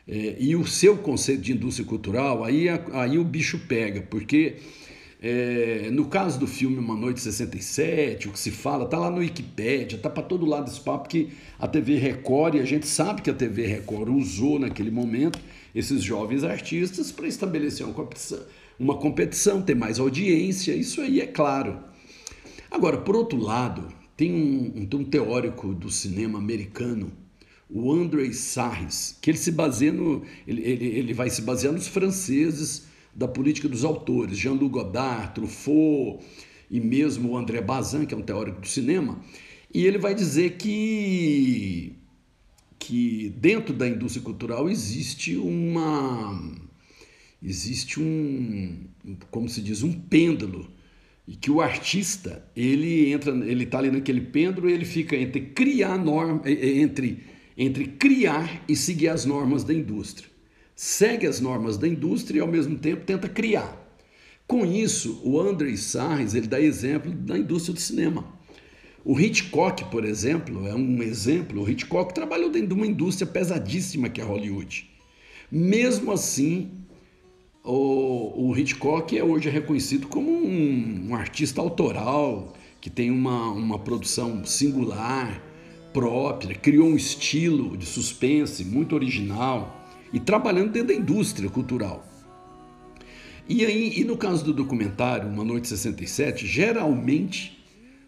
é, 0.09 0.37
e 0.41 0.57
o 0.57 0.67
seu 0.67 0.97
conceito 0.97 1.43
de 1.43 1.53
indústria 1.53 1.87
cultural, 1.87 2.43
aí, 2.43 2.69
aí 2.69 3.19
o 3.19 3.23
bicho 3.23 3.61
pega, 3.69 4.03
porque 4.03 4.57
é, 5.23 5.89
no 5.93 6.07
caso 6.07 6.41
do 6.41 6.47
filme 6.47 6.79
Uma 6.79 6.97
Noite 6.97 7.21
67, 7.21 8.27
o 8.27 8.33
que 8.33 8.39
se 8.39 8.51
fala, 8.51 8.87
tá 8.87 8.99
lá 8.99 9.11
no 9.11 9.19
Wikipedia, 9.19 9.99
tá 9.99 10.11
para 10.11 10.23
todo 10.23 10.47
lado 10.47 10.69
esse 10.69 10.81
papo 10.81 11.09
que 11.09 11.29
a 11.59 11.69
TV 11.69 11.97
Record, 11.97 12.57
e 12.57 12.61
a 12.61 12.65
gente 12.65 12.89
sabe 12.89 13.23
que 13.23 13.31
a 13.31 13.35
TV 13.35 13.67
Record 13.67 14.09
usou 14.09 14.59
naquele 14.59 14.91
momento 14.91 15.39
esses 15.75 16.03
jovens 16.03 16.45
artistas 16.45 17.13
para 17.13 17.27
estabelecer 17.27 17.87
uma 17.87 17.95
competição, 17.95 18.41
uma 18.79 18.97
competição, 18.97 19.63
ter 19.63 19.75
mais 19.75 19.99
audiência, 19.99 20.75
isso 20.75 21.01
aí 21.01 21.21
é 21.21 21.27
claro. 21.27 21.79
Agora, 22.71 22.99
por 22.99 23.17
outro 23.17 23.39
lado, 23.39 23.89
tem 24.17 24.33
um, 24.33 24.89
um, 24.97 25.05
teórico 25.05 25.75
do 25.75 25.91
cinema 25.91 26.39
americano, 26.39 27.13
o 27.69 27.93
André 27.93 28.33
Sarris, 28.33 29.17
que 29.21 29.31
ele 29.31 29.39
se 29.39 29.53
baseia 29.53 29.93
no, 29.93 30.23
ele, 30.47 30.63
ele, 30.63 30.87
ele 30.87 31.15
vai 31.15 31.31
se 31.31 31.43
basear 31.43 31.73
nos 31.73 31.87
franceses 31.87 32.87
da 33.15 33.27
política 33.27 33.69
dos 33.69 33.85
autores, 33.85 34.39
Jean-Luc 34.39 34.73
Godard, 34.73 35.35
Truffaut 35.35 36.25
e 36.71 36.81
mesmo 36.81 37.31
o 37.31 37.37
André 37.37 37.61
Bazin, 37.61 38.07
que 38.07 38.15
é 38.15 38.17
um 38.17 38.23
teórico 38.23 38.61
do 38.61 38.69
cinema, 38.69 39.21
e 39.73 39.87
ele 39.87 39.99
vai 39.99 40.15
dizer 40.15 40.57
que 40.57 41.97
que 42.81 43.33
dentro 43.37 43.75
da 43.75 43.87
indústria 43.87 44.25
cultural 44.25 44.69
existe 44.69 45.37
uma 45.37 46.51
existe 47.41 48.01
um 48.01 48.87
como 49.31 49.49
se 49.49 49.61
diz 49.61 49.83
um 49.83 49.93
pêndulo. 49.93 50.69
E 51.29 51.37
que 51.37 51.51
o 51.51 51.61
artista 51.61 52.45
ele 52.57 53.13
entra 53.13 53.31
ele 53.47 53.65
está 53.65 53.79
ali 53.79 53.91
naquele 53.91 54.23
pêndulo 54.23 54.69
ele 54.69 54.85
fica 54.85 55.15
entre 55.15 55.43
criar 55.43 55.97
norma 55.97 56.43
entre 56.45 57.23
entre 57.57 57.85
criar 57.85 58.65
e 58.67 58.75
seguir 58.75 59.09
as 59.09 59.25
normas 59.25 59.63
da 59.63 59.75
indústria. 59.75 60.29
Segue 60.75 61.27
as 61.27 61.39
normas 61.41 61.77
da 61.77 61.87
indústria 61.87 62.39
e 62.39 62.41
ao 62.41 62.49
mesmo 62.49 62.79
tempo 62.79 63.05
tenta 63.05 63.29
criar. 63.29 63.77
Com 64.47 64.65
isso 64.65 65.21
o 65.23 65.39
André 65.39 65.77
Sarres 65.77 66.35
ele 66.35 66.49
dá 66.49 66.61
exemplo 66.61 67.13
da 67.13 67.39
indústria 67.39 67.75
do 67.75 67.81
cinema 67.81 68.40
o 69.05 69.19
Hitchcock, 69.19 69.85
por 69.87 70.05
exemplo, 70.05 70.67
é 70.67 70.75
um 70.75 71.03
exemplo. 71.03 71.63
O 71.63 71.69
Hitchcock 71.69 72.15
trabalhou 72.15 72.51
dentro 72.51 72.69
de 72.69 72.75
uma 72.75 72.87
indústria 72.87 73.27
pesadíssima 73.27 74.09
que 74.09 74.21
é 74.21 74.25
Hollywood. 74.25 74.91
Mesmo 75.51 76.13
assim, 76.13 76.71
o, 77.65 78.49
o 78.51 78.57
Hitchcock 78.57 79.17
é 79.17 79.25
hoje 79.25 79.49
reconhecido 79.49 80.07
como 80.07 80.31
um, 80.31 81.09
um 81.09 81.15
artista 81.15 81.61
autoral, 81.61 82.55
que 82.81 82.91
tem 82.91 83.11
uma, 83.11 83.51
uma 83.51 83.79
produção 83.79 84.45
singular, 84.45 85.43
própria, 85.93 86.55
criou 86.55 86.89
um 86.89 86.97
estilo 86.97 87.77
de 87.77 87.87
suspense 87.87 88.65
muito 88.65 88.95
original 88.95 89.87
e 90.13 90.21
trabalhando 90.21 90.73
dentro 90.73 90.89
da 90.89 90.95
indústria 90.95 91.49
cultural. 91.49 92.07
E 93.49 93.65
aí, 93.65 93.99
e 93.99 94.05
no 94.05 94.17
caso 94.17 94.45
do 94.45 94.53
documentário 94.53 95.29
Uma 95.29 95.45
Noite 95.45 95.67
67, 95.67 96.47
geralmente 96.47 97.60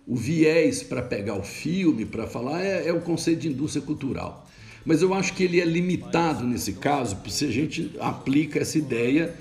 o 0.07 0.17
viés 0.17 0.83
para 0.83 1.03
pegar 1.03 1.35
o 1.35 1.43
filme, 1.43 2.05
para 2.05 2.27
falar, 2.27 2.63
é, 2.63 2.89
é, 2.89 2.93
o 2.93 3.01
conceito 3.01 3.41
de 3.41 3.49
indústria 3.49 3.85
cultural. 3.85 4.49
Mas 4.85 5.01
eu 5.01 5.15
acho 5.15 5.35
que 5.35 5.45
ele 5.45 5.61
é 5.61 5.65
limitado 5.65 6.45
nesse 6.45 6.73
caso, 6.73 7.17
se 7.29 7.45
a 7.45 7.51
gente 7.51 7.93
aplica 8.01 8.59
essa 8.59 8.79
ideia 8.79 9.35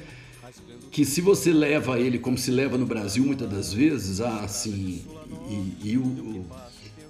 que 0.92 1.06
se 1.06 1.22
você 1.22 1.52
leva 1.54 2.00
ele 2.00 2.20
como 2.20 2.38
se 2.38 2.52
leva 2.52 2.78
no 2.78 2.86
Brasil 2.86 3.24
muitas 3.26 3.50
das 3.50 3.74
vezes, 3.74 4.20
assim, 4.20 5.02
e, 5.50 5.92
e 5.92 5.98
o, 5.98 6.46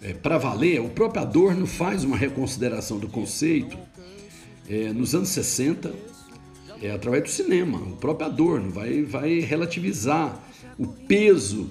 é, 0.01 0.13
para 0.13 0.37
valer, 0.37 0.79
o 0.79 0.89
próprio 0.89 1.21
Adorno 1.21 1.65
faz 1.65 2.03
uma 2.03 2.15
reconsideração 2.15 2.99
do 2.99 3.07
conceito 3.07 3.77
é, 4.69 4.93
nos 4.93 5.13
anos 5.13 5.29
60, 5.29 5.93
é, 6.81 6.91
através 6.91 7.23
do 7.23 7.29
cinema. 7.29 7.77
O 7.79 7.97
próprio 7.97 8.27
Adorno 8.27 8.71
vai, 8.71 9.03
vai 9.03 9.39
relativizar 9.39 10.41
o 10.77 10.87
peso 10.87 11.69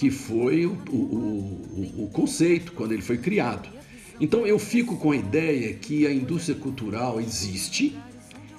que 0.00 0.10
foi 0.10 0.64
o, 0.64 0.78
o, 0.90 2.04
o, 2.04 2.10
conceito 2.10 2.72
quando 2.72 2.92
ele 2.92 3.02
foi 3.02 3.18
criado. 3.18 3.68
Então 4.18 4.46
eu 4.46 4.58
fico 4.58 4.96
com 4.96 5.10
a 5.10 5.16
ideia 5.16 5.74
que 5.74 6.06
a 6.06 6.10
indústria 6.10 6.56
cultural 6.56 7.20
existe, 7.20 7.94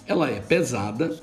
ela 0.05 0.29
é 0.29 0.39
pesada, 0.39 1.19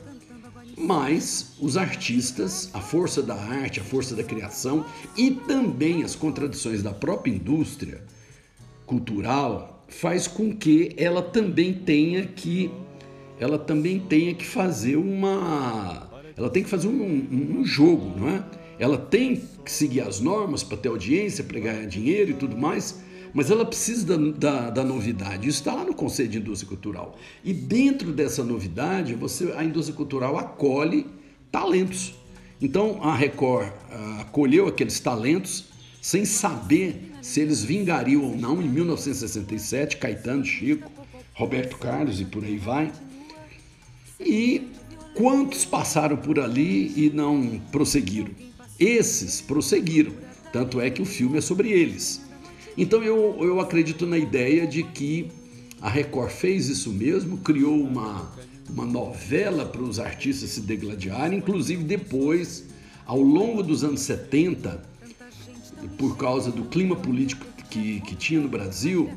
mas 0.77 1.53
os 1.61 1.77
artistas, 1.77 2.69
a 2.75 2.81
força 2.81 3.23
da 3.23 3.37
arte, 3.37 3.79
a 3.79 3.85
força 3.85 4.17
da 4.17 4.25
criação 4.25 4.85
e 5.17 5.31
também 5.31 6.03
as 6.03 6.17
contradições 6.17 6.83
da 6.83 6.93
própria 6.93 7.31
indústria 7.31 8.03
cultural 8.87 9.87
faz 9.87 10.27
com 10.27 10.53
que 10.53 10.97
ela 10.97 11.23
também 11.23 11.73
tenha 11.73 12.27
que 12.27 12.73
ela 13.39 13.57
também 13.57 14.01
tenha 14.01 14.35
que 14.35 14.45
fazer 14.45 14.97
uma 14.97 16.09
ela 16.37 16.51
tem 16.51 16.65
que 16.65 16.69
fazer 16.69 16.89
um, 16.89 17.03
um, 17.03 17.61
um 17.61 17.65
jogo, 17.65 18.19
não 18.19 18.29
é? 18.29 18.45
Ela 18.79 18.97
tem 18.97 19.43
que 19.65 19.71
seguir 19.71 20.01
as 20.01 20.21
normas 20.21 20.63
para 20.63 20.77
ter 20.77 20.89
audiência, 20.89 21.43
para 21.43 21.59
ganhar 21.59 21.87
dinheiro 21.87 22.31
e 22.31 22.35
tudo 22.35 22.57
mais, 22.57 23.01
mas 23.35 23.51
ela 23.51 23.65
precisa 23.65 24.17
da, 24.17 24.17
da, 24.17 24.71
da 24.71 24.85
novidade. 24.85 25.49
Isso 25.49 25.59
está 25.59 25.75
lá 25.75 25.85
no 25.85 25.95
Conselho 25.95 26.29
de 26.29 26.39
Indústria 26.39 26.69
Cultural. 26.69 27.19
E 27.45 27.53
dentro 27.53 28.13
dessa 28.13 28.43
novidade, 28.43 29.15
você, 29.15 29.53
a 29.57 29.65
indústria 29.65 29.97
cultural 29.97 30.39
acolhe 30.39 31.07
talentos. 31.51 32.15
Então 32.61 33.03
a 33.03 33.15
Record 33.15 33.69
uh, 33.69 34.21
acolheu 34.21 34.67
aqueles 34.67 34.99
talentos 34.99 35.67
sem 36.01 36.25
saber 36.25 37.13
se 37.21 37.41
eles 37.41 37.63
vingariam 37.63 38.23
ou 38.23 38.37
não 38.37 38.63
em 38.63 38.69
1967, 38.69 39.97
Caetano, 39.97 40.45
Chico, 40.45 40.91
Roberto 41.35 41.77
Carlos 41.77 42.21
e 42.21 42.25
por 42.25 42.45
aí 42.45 42.57
vai. 42.57 42.93
E 44.19 44.69
quantos 45.15 45.65
passaram 45.65 46.17
por 46.17 46.41
ali 46.41 46.93
e 46.97 47.11
não 47.11 47.61
prosseguiram? 47.71 48.48
Esses 48.79 49.41
prosseguiram, 49.41 50.13
tanto 50.53 50.81
é 50.81 50.89
que 50.89 51.03
o 51.03 51.07
filme 51.07 51.39
é 51.39 51.41
sobre 51.41 51.71
eles. 51.71 52.21
Então 52.77 53.03
eu, 53.03 53.37
eu 53.41 53.61
acredito 53.61 54.07
na 54.07 54.17
ideia 54.17 54.67
de 54.67 54.85
que 54.85 55.31
a 55.81 55.89
Record 55.89 56.31
fez 56.31 56.69
isso 56.69 56.93
mesmo, 56.93 57.39
criou 57.39 57.75
uma, 57.75 58.31
uma 58.71 58.87
novela 58.87 59.65
para 59.67 59.83
os 59.83 59.99
artistas 59.99 60.51
se 60.51 60.61
degladiarem, 60.61 61.39
inclusive 61.39 61.83
depois, 61.83 62.67
ao 63.05 63.21
longo 63.21 63.65
dos 63.65 63.83
anos 63.83 64.01
70, 64.03 64.81
por 65.97 66.17
causa 66.17 66.53
do 66.53 66.65
clima 66.65 66.95
político 66.95 67.45
que, 67.71 68.01
que 68.01 68.15
tinha 68.15 68.41
no 68.41 68.49
Brasil, 68.49 69.11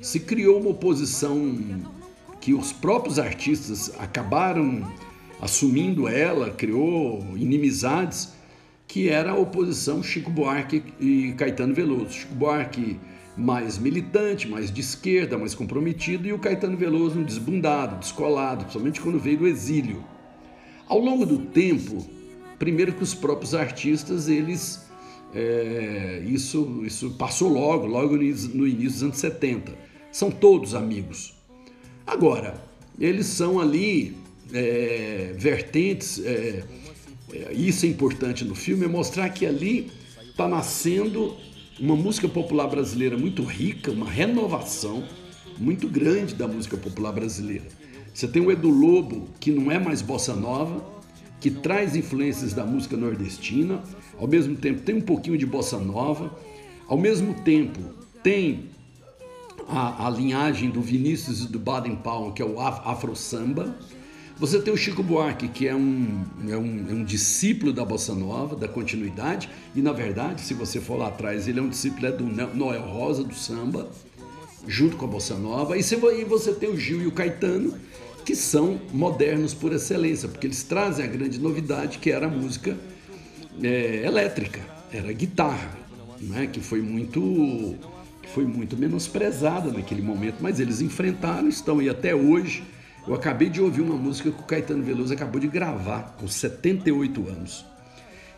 se 0.00 0.20
criou 0.20 0.60
uma 0.60 0.70
oposição 0.70 1.82
que 2.40 2.54
os 2.54 2.72
próprios 2.72 3.18
artistas 3.18 3.92
acabaram 3.98 4.88
assumindo 5.40 6.06
ela, 6.06 6.50
criou 6.50 7.24
inimizades 7.36 8.39
que 8.90 9.08
era 9.08 9.30
a 9.30 9.36
oposição 9.36 10.02
Chico 10.02 10.32
Buarque 10.32 10.82
e 10.98 11.32
Caetano 11.36 11.72
Veloso. 11.72 12.12
Chico 12.12 12.34
Buarque 12.34 12.98
mais 13.36 13.78
militante, 13.78 14.48
mais 14.48 14.72
de 14.72 14.80
esquerda, 14.80 15.38
mais 15.38 15.54
comprometido, 15.54 16.26
e 16.26 16.32
o 16.32 16.40
Caetano 16.40 16.76
Veloso 16.76 17.20
um 17.20 17.22
desbundado, 17.22 18.00
descolado, 18.00 18.64
principalmente 18.64 19.00
quando 19.00 19.20
veio 19.20 19.38
do 19.38 19.46
exílio. 19.46 20.04
Ao 20.88 20.98
longo 20.98 21.24
do 21.24 21.38
tempo, 21.38 22.04
primeiro 22.58 22.92
que 22.92 23.04
os 23.04 23.14
próprios 23.14 23.54
artistas, 23.54 24.28
eles 24.28 24.84
é, 25.32 26.24
isso, 26.26 26.82
isso 26.84 27.12
passou 27.12 27.48
logo, 27.48 27.86
logo 27.86 28.16
no 28.16 28.24
início 28.24 28.90
dos 28.90 29.02
anos 29.04 29.18
70. 29.18 29.72
São 30.10 30.32
todos 30.32 30.74
amigos. 30.74 31.32
Agora, 32.04 32.60
eles 32.98 33.26
são 33.26 33.60
ali 33.60 34.16
é, 34.52 35.32
vertentes 35.36 36.20
é, 36.24 36.64
isso 37.52 37.86
é 37.86 37.88
importante 37.88 38.44
no 38.44 38.54
filme, 38.54 38.84
é 38.84 38.88
mostrar 38.88 39.28
que 39.30 39.46
ali 39.46 39.90
está 40.28 40.48
nascendo 40.48 41.36
uma 41.78 41.96
música 41.96 42.28
popular 42.28 42.66
brasileira 42.66 43.16
muito 43.16 43.42
rica, 43.42 43.90
uma 43.90 44.08
renovação 44.08 45.04
muito 45.58 45.88
grande 45.88 46.34
da 46.34 46.48
música 46.48 46.76
popular 46.76 47.12
brasileira. 47.12 47.64
Você 48.12 48.26
tem 48.26 48.42
o 48.42 48.50
Edu 48.50 48.68
Lobo, 48.68 49.28
que 49.38 49.50
não 49.50 49.70
é 49.70 49.78
mais 49.78 50.02
bossa 50.02 50.34
nova, 50.34 50.84
que 51.40 51.50
traz 51.50 51.96
influências 51.96 52.52
da 52.52 52.64
música 52.64 52.96
nordestina, 52.96 53.82
ao 54.18 54.26
mesmo 54.26 54.56
tempo 54.56 54.82
tem 54.82 54.96
um 54.96 55.00
pouquinho 55.00 55.38
de 55.38 55.46
bossa 55.46 55.78
nova, 55.78 56.36
ao 56.86 56.98
mesmo 56.98 57.34
tempo 57.42 57.78
tem 58.22 58.66
a, 59.68 60.06
a 60.06 60.10
linhagem 60.10 60.70
do 60.70 60.82
Vinícius 60.82 61.44
e 61.44 61.48
do 61.48 61.58
Baden 61.58 61.96
Powell, 61.96 62.32
que 62.32 62.42
é 62.42 62.44
o 62.44 62.60
afro 62.60 63.16
samba, 63.16 63.74
você 64.40 64.58
tem 64.58 64.72
o 64.72 64.76
Chico 64.76 65.02
Buarque, 65.02 65.48
que 65.48 65.68
é 65.68 65.74
um, 65.74 66.24
é 66.48 66.56
um, 66.56 66.86
é 66.88 66.92
um 66.94 67.04
discípulo 67.04 67.74
da 67.74 67.84
Bossa 67.84 68.14
Nova, 68.14 68.56
da 68.56 68.66
continuidade, 68.66 69.50
e 69.76 69.82
na 69.82 69.92
verdade, 69.92 70.40
se 70.40 70.54
você 70.54 70.80
for 70.80 70.96
lá 70.96 71.08
atrás, 71.08 71.46
ele 71.46 71.60
é 71.60 71.62
um 71.62 71.68
discípulo 71.68 72.06
é 72.06 72.10
do 72.10 72.24
Noel 72.24 72.80
Rosa, 72.80 73.22
do 73.22 73.34
samba, 73.34 73.90
junto 74.66 74.96
com 74.96 75.04
a 75.04 75.08
Bossa 75.08 75.34
Nova, 75.34 75.76
e 75.76 75.82
você 76.24 76.54
tem 76.54 76.70
o 76.70 76.76
Gil 76.78 77.02
e 77.02 77.06
o 77.06 77.12
Caetano, 77.12 77.74
que 78.24 78.34
são 78.34 78.80
modernos 78.94 79.52
por 79.52 79.74
excelência, 79.74 80.26
porque 80.26 80.46
eles 80.46 80.62
trazem 80.62 81.04
a 81.04 81.08
grande 81.08 81.38
novidade 81.38 81.98
que 81.98 82.10
era 82.10 82.24
a 82.24 82.30
música 82.30 82.78
é, 83.62 84.06
elétrica, 84.06 84.60
era 84.90 85.10
a 85.10 85.12
guitarra, 85.12 85.78
né, 86.18 86.46
que 86.46 86.60
foi 86.60 86.80
muito, 86.80 87.76
foi 88.32 88.46
muito 88.46 88.74
menosprezada 88.74 89.70
naquele 89.70 90.00
momento, 90.00 90.36
mas 90.40 90.58
eles 90.58 90.80
enfrentaram, 90.80 91.46
estão 91.46 91.78
aí 91.78 91.90
até 91.90 92.14
hoje 92.14 92.62
eu 93.10 93.16
acabei 93.16 93.48
de 93.48 93.60
ouvir 93.60 93.80
uma 93.80 93.96
música 93.96 94.30
que 94.30 94.40
o 94.40 94.44
Caetano 94.44 94.84
Veloso 94.84 95.12
acabou 95.12 95.40
de 95.40 95.48
gravar 95.48 96.14
com 96.16 96.28
78 96.28 97.28
anos. 97.28 97.64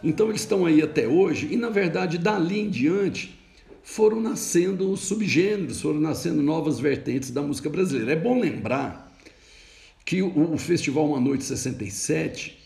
Então 0.02 0.30
eles 0.30 0.40
estão 0.40 0.64
aí 0.64 0.80
até 0.80 1.06
hoje 1.06 1.46
e 1.52 1.58
na 1.58 1.68
verdade 1.68 2.16
dali 2.16 2.58
em 2.58 2.70
diante 2.70 3.38
foram 3.82 4.18
nascendo 4.18 4.96
subgêneros, 4.96 5.82
foram 5.82 6.00
nascendo 6.00 6.40
novas 6.40 6.80
vertentes 6.80 7.30
da 7.30 7.42
música 7.42 7.68
brasileira. 7.68 8.12
É 8.12 8.16
bom 8.16 8.40
lembrar 8.40 9.14
que 10.06 10.22
o, 10.22 10.56
Festival 10.56 11.06
Uma 11.06 11.20
Noite 11.20 11.44
67 11.44 12.58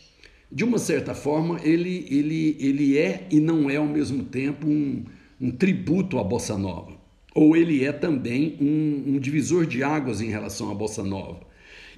de 0.52 0.62
uma 0.62 0.78
certa 0.78 1.12
forma, 1.12 1.60
ele, 1.64 2.06
ele, 2.08 2.56
ele 2.60 2.96
é 2.96 3.26
e 3.32 3.40
não 3.40 3.68
é 3.68 3.78
ao 3.78 3.86
mesmo 3.86 4.22
tempo 4.22 4.68
um, 4.68 5.04
um 5.40 5.50
tributo 5.50 6.20
à 6.20 6.22
bossa 6.22 6.56
nova. 6.56 6.92
Ou 7.34 7.56
ele 7.56 7.84
é 7.84 7.90
também 7.90 8.56
um, 8.60 9.16
um 9.16 9.18
divisor 9.18 9.66
de 9.66 9.82
águas 9.82 10.20
em 10.20 10.28
relação 10.28 10.70
à 10.70 10.74
bossa 10.74 11.02
nova. 11.02 11.44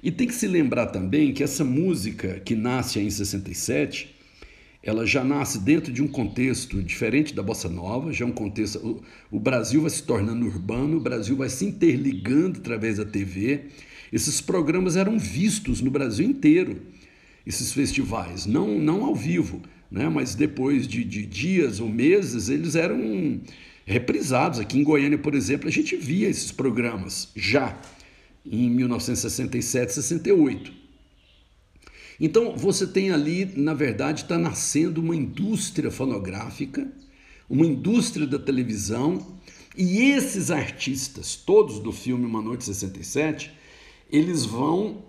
E 0.01 0.11
tem 0.11 0.27
que 0.27 0.33
se 0.33 0.47
lembrar 0.47 0.87
também 0.87 1.33
que 1.33 1.43
essa 1.43 1.63
música 1.63 2.39
que 2.39 2.55
nasce 2.55 2.99
em 2.99 3.09
67, 3.09 4.15
ela 4.81 5.05
já 5.05 5.23
nasce 5.23 5.59
dentro 5.59 5.91
de 5.91 6.01
um 6.01 6.07
contexto 6.07 6.81
diferente 6.81 7.33
da 7.33 7.43
bossa 7.43 7.67
nova, 7.67 8.13
já 8.13 8.23
é 8.23 8.27
um 8.27 8.31
contexto. 8.31 9.03
O, 9.29 9.39
Brasil 9.39 9.81
vai 9.81 9.89
se 9.89 10.03
tornando 10.03 10.45
urbano, 10.45 10.97
o 10.97 11.01
Brasil 11.01 11.35
vai 11.35 11.49
se 11.49 11.65
interligando 11.65 12.59
através 12.59 12.97
da 12.97 13.05
TV. 13.05 13.65
Esses 14.11 14.39
programas 14.39 14.95
eram 14.95 15.19
vistos 15.19 15.81
no 15.81 15.91
Brasil 15.91 16.25
inteiro, 16.25 16.81
esses 17.45 17.73
festivais, 17.73 18.45
não, 18.45 18.79
não 18.79 19.03
ao 19.03 19.13
vivo, 19.13 19.61
né? 19.91 20.07
mas 20.07 20.33
depois 20.33 20.87
de, 20.87 21.03
de 21.03 21.25
dias 21.25 21.79
ou 21.79 21.89
meses, 21.89 22.47
eles 22.47 22.75
eram 22.75 23.41
reprisados. 23.85 24.59
Aqui 24.59 24.79
em 24.79 24.83
Goiânia, 24.83 25.17
por 25.17 25.35
exemplo, 25.35 25.67
a 25.67 25.71
gente 25.71 25.95
via 25.95 26.29
esses 26.29 26.51
programas 26.51 27.29
já 27.35 27.77
em 28.49 28.69
1967, 28.69 29.93
68. 29.93 30.73
Então 32.19 32.57
você 32.57 32.85
tem 32.85 33.11
ali, 33.11 33.45
na 33.55 33.73
verdade, 33.73 34.23
está 34.23 34.37
nascendo 34.37 34.99
uma 34.99 35.15
indústria 35.15 35.89
fonográfica, 35.91 36.91
uma 37.49 37.65
indústria 37.65 38.27
da 38.27 38.37
televisão, 38.37 39.39
e 39.77 39.99
esses 40.11 40.51
artistas, 40.51 41.35
todos 41.35 41.79
do 41.79 41.91
filme 41.91 42.25
Uma 42.25 42.41
Noite 42.41 42.65
67, 42.65 43.51
eles 44.11 44.43
vão, 44.43 45.03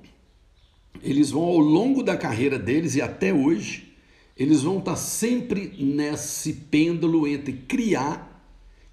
eles 1.03 1.31
vão 1.31 1.43
ao 1.43 1.59
longo 1.59 2.03
da 2.03 2.17
carreira 2.17 2.59
deles 2.59 2.95
e 2.95 3.03
até 3.03 3.33
hoje, 3.35 3.93
eles 4.37 4.63
vão 4.63 4.79
estar 4.79 4.93
tá 4.93 4.97
sempre 4.97 5.75
nesse 5.83 6.53
pêndulo 6.53 7.27
entre 7.27 7.53
criar 7.53 8.29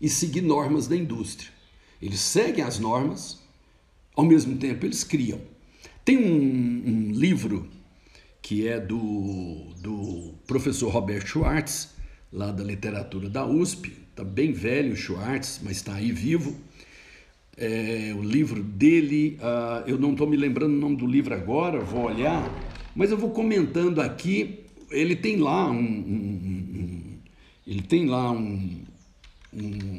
e 0.01 0.09
seguir 0.09 0.41
normas 0.41 0.87
da 0.87 0.95
indústria. 0.95 1.51
Eles 2.01 2.19
seguem 2.19 2.63
as 2.63 2.79
normas, 2.79 3.39
ao 4.17 4.25
mesmo 4.25 4.57
tempo 4.57 4.85
eles 4.85 5.03
criam. 5.03 5.39
Tem 6.03 6.17
um, 6.17 6.83
um 6.85 7.11
livro 7.11 7.69
que 8.41 8.67
é 8.67 8.79
do, 8.79 9.73
do 9.79 10.33
professor 10.47 10.89
Robert 10.89 11.25
Schwartz, 11.25 11.95
lá 12.33 12.51
da 12.51 12.63
literatura 12.63 13.29
da 13.29 13.45
USP, 13.45 13.93
está 14.09 14.23
bem 14.23 14.51
velho 14.51 14.93
o 14.93 14.95
Schwartz, 14.95 15.61
mas 15.63 15.77
está 15.77 15.93
aí 15.95 16.11
vivo. 16.11 16.57
É, 17.55 18.13
o 18.17 18.23
livro 18.23 18.63
dele, 18.63 19.39
uh, 19.39 19.87
eu 19.87 19.97
não 19.97 20.11
estou 20.11 20.27
me 20.27 20.37
lembrando 20.37 20.73
o 20.73 20.79
nome 20.79 20.95
do 20.95 21.05
livro 21.05 21.33
agora, 21.33 21.79
vou 21.79 22.05
olhar, 22.05 22.49
mas 22.95 23.11
eu 23.11 23.17
vou 23.17 23.29
comentando 23.29 24.01
aqui. 24.01 24.65
Ele 24.89 25.15
tem 25.15 25.37
lá 25.37 25.69
um, 25.69 25.75
um, 25.75 25.79
um 25.79 27.17
ele 27.65 27.81
tem 27.81 28.05
lá 28.05 28.31
um, 28.31 28.83
um, 29.53 29.97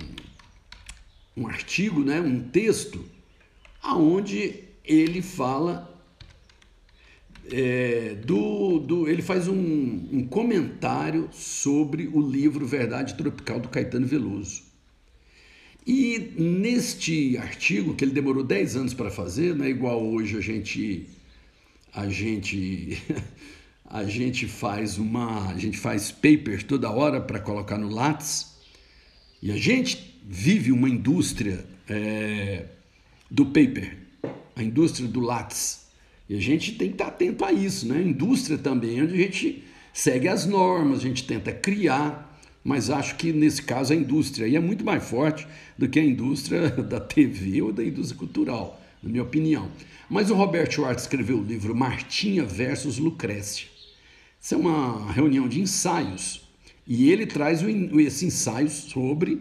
um 1.37 1.47
artigo, 1.47 2.01
né, 2.03 2.21
um 2.21 2.41
texto 2.41 3.05
aonde 3.83 4.65
ele 4.85 5.23
fala 5.23 5.89
é, 7.51 8.15
do, 8.25 8.79
do, 8.79 9.09
ele 9.09 9.23
faz 9.23 9.49
um, 9.49 9.55
um, 9.55 10.27
comentário 10.27 11.29
sobre 11.33 12.09
o 12.09 12.21
livro 12.21 12.67
Verdade 12.67 13.15
Tropical 13.15 13.61
do 13.61 13.69
Caetano 13.69 14.07
Veloso. 14.07 14.63
E 15.87 16.33
neste 16.39 17.39
artigo, 17.39 17.95
que 17.95 18.05
ele 18.05 18.13
demorou 18.13 18.45
10 18.45 18.77
anos 18.77 18.95
para 18.95 19.11
fazer, 19.11 19.55
não 19.55 19.65
é 19.65 19.71
igual 19.71 20.05
hoje 20.05 20.37
a 20.37 20.41
gente 20.41 21.07
a 21.95 22.09
gente 22.09 23.03
a 23.87 24.05
gente 24.05 24.47
faz 24.47 24.99
uma 24.99 25.49
a 25.51 25.57
gente 25.57 25.79
faz 25.79 26.13
paper 26.13 26.63
toda 26.65 26.91
hora 26.91 27.21
para 27.21 27.41
colocar 27.41 27.79
no 27.79 27.89
Lattes 27.89 28.59
e 29.43 29.51
a 29.51 29.57
gente 29.57 30.21
vive 30.23 30.71
uma 30.71 30.91
indústria 30.91 31.65
é, 31.89 32.67
do 33.31 33.47
paper, 33.47 33.97
a 34.57 34.63
indústria 34.63 35.09
do 35.09 35.21
látis. 35.21 35.87
E 36.29 36.37
a 36.37 36.41
gente 36.41 36.73
tem 36.73 36.89
que 36.89 36.95
estar 36.95 37.07
atento 37.07 37.45
a 37.45 37.53
isso, 37.53 37.89
né? 37.89 37.99
A 37.99 38.03
indústria 38.03 38.59
também, 38.59 39.03
onde 39.03 39.15
a 39.15 39.17
gente 39.17 39.65
segue 39.93 40.29
as 40.29 40.47
normas, 40.47 40.99
a 40.99 41.03
gente 41.03 41.27
tenta 41.27 41.53
criar, 41.53 42.39
mas 42.63 42.91
acho 42.91 43.17
que 43.17 43.33
nesse 43.33 43.63
caso 43.63 43.93
a 43.93 43.97
indústria 43.97 44.47
aí 44.47 44.57
é 44.57 44.61
muito 44.61 44.85
mais 44.85 45.03
forte 45.03 45.47
do 45.77 45.89
que 45.89 45.99
a 45.99 46.05
indústria 46.05 46.69
da 46.83 47.01
TV 47.01 47.63
ou 47.63 47.73
da 47.73 47.83
indústria 47.83 48.19
cultural, 48.19 48.81
na 49.03 49.11
minha 49.11 49.23
opinião. 49.23 49.71
Mas 50.09 50.31
o 50.31 50.35
Robert 50.35 50.71
Schwartz 50.71 51.03
escreveu 51.03 51.39
o 51.39 51.45
livro 51.45 51.75
Martinha 51.75 52.45
versus 52.45 52.99
Lucrécia. 52.99 53.67
Isso 54.41 54.55
é 54.55 54.57
uma 54.57 55.11
reunião 55.13 55.49
de 55.49 55.61
ensaios 55.61 56.49
e 56.87 57.11
ele 57.11 57.27
traz 57.27 57.61
esse 57.63 58.25
ensaio 58.25 58.71
sobre 58.71 59.41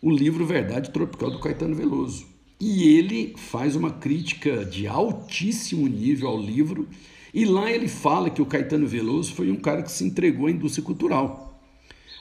o 0.00 0.10
livro 0.10 0.46
Verdade 0.46 0.90
Tropical 0.90 1.30
do 1.30 1.40
Caetano 1.40 1.74
Veloso. 1.74 2.33
E 2.66 2.96
ele 2.96 3.34
faz 3.36 3.76
uma 3.76 3.90
crítica 3.90 4.64
de 4.64 4.86
altíssimo 4.86 5.86
nível 5.86 6.28
ao 6.28 6.40
livro, 6.40 6.88
e 7.34 7.44
lá 7.44 7.70
ele 7.70 7.86
fala 7.86 8.30
que 8.30 8.40
o 8.40 8.46
Caetano 8.46 8.86
Veloso 8.86 9.34
foi 9.34 9.50
um 9.50 9.56
cara 9.56 9.82
que 9.82 9.92
se 9.92 10.02
entregou 10.02 10.46
à 10.46 10.50
indústria 10.50 10.82
cultural. 10.82 11.60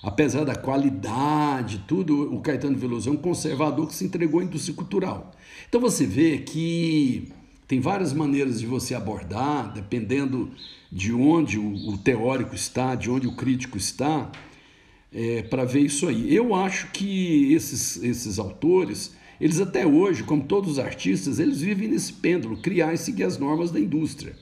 Apesar 0.03 0.43
da 0.43 0.53
qualidade, 0.53 1.86
tudo, 1.88 2.36
o 2.36 2.41
Caetano 2.41 2.77
Veloso 2.77 3.10
é 3.10 3.13
um 3.13 3.15
conservador 3.15 3.88
que 3.88 3.95
se 3.95 4.03
entregou 4.03 4.41
à 4.41 4.43
indústria 4.43 4.75
cultural. 4.75 5.32
Então 5.69 5.79
você 5.79 6.06
vê 6.06 6.39
que 6.39 7.32
tem 7.65 7.79
várias 7.79 8.12
maneiras 8.12 8.60
de 8.60 8.65
você 8.65 8.93
abordar, 8.93 9.71
dependendo 9.71 10.51
de 10.91 11.13
onde 11.13 11.58
o, 11.58 11.97
teórico 11.99 12.53
está, 12.53 12.95
de 12.95 13.10
onde 13.10 13.27
o 13.27 13.32
crítico 13.38 13.77
está, 13.77 14.29
é, 15.10 15.41
para 15.43 15.63
ver 15.63 15.84
isso 15.84 16.06
aí. 16.06 16.36
Eu 16.36 16.53
acho 16.53 16.91
que 16.91 17.53
esses, 17.53 18.03
esses 18.03 18.38
autores 18.39 19.15
eles 19.43 19.60
até 19.60 19.86
hoje, 19.86 20.23
como 20.23 20.41
todos 20.41 20.71
os 20.71 20.79
artistas, 20.79 21.38
eles 21.38 21.60
vivem 21.60 21.89
nesse 21.89 22.13
pêndulo, 22.13 22.56
criar 22.56 22.93
e 22.93 22.97
seguir 22.97 23.25
as 23.25 23.38
normas 23.38 23.71
da 23.71 23.77
indústria. 23.77 24.34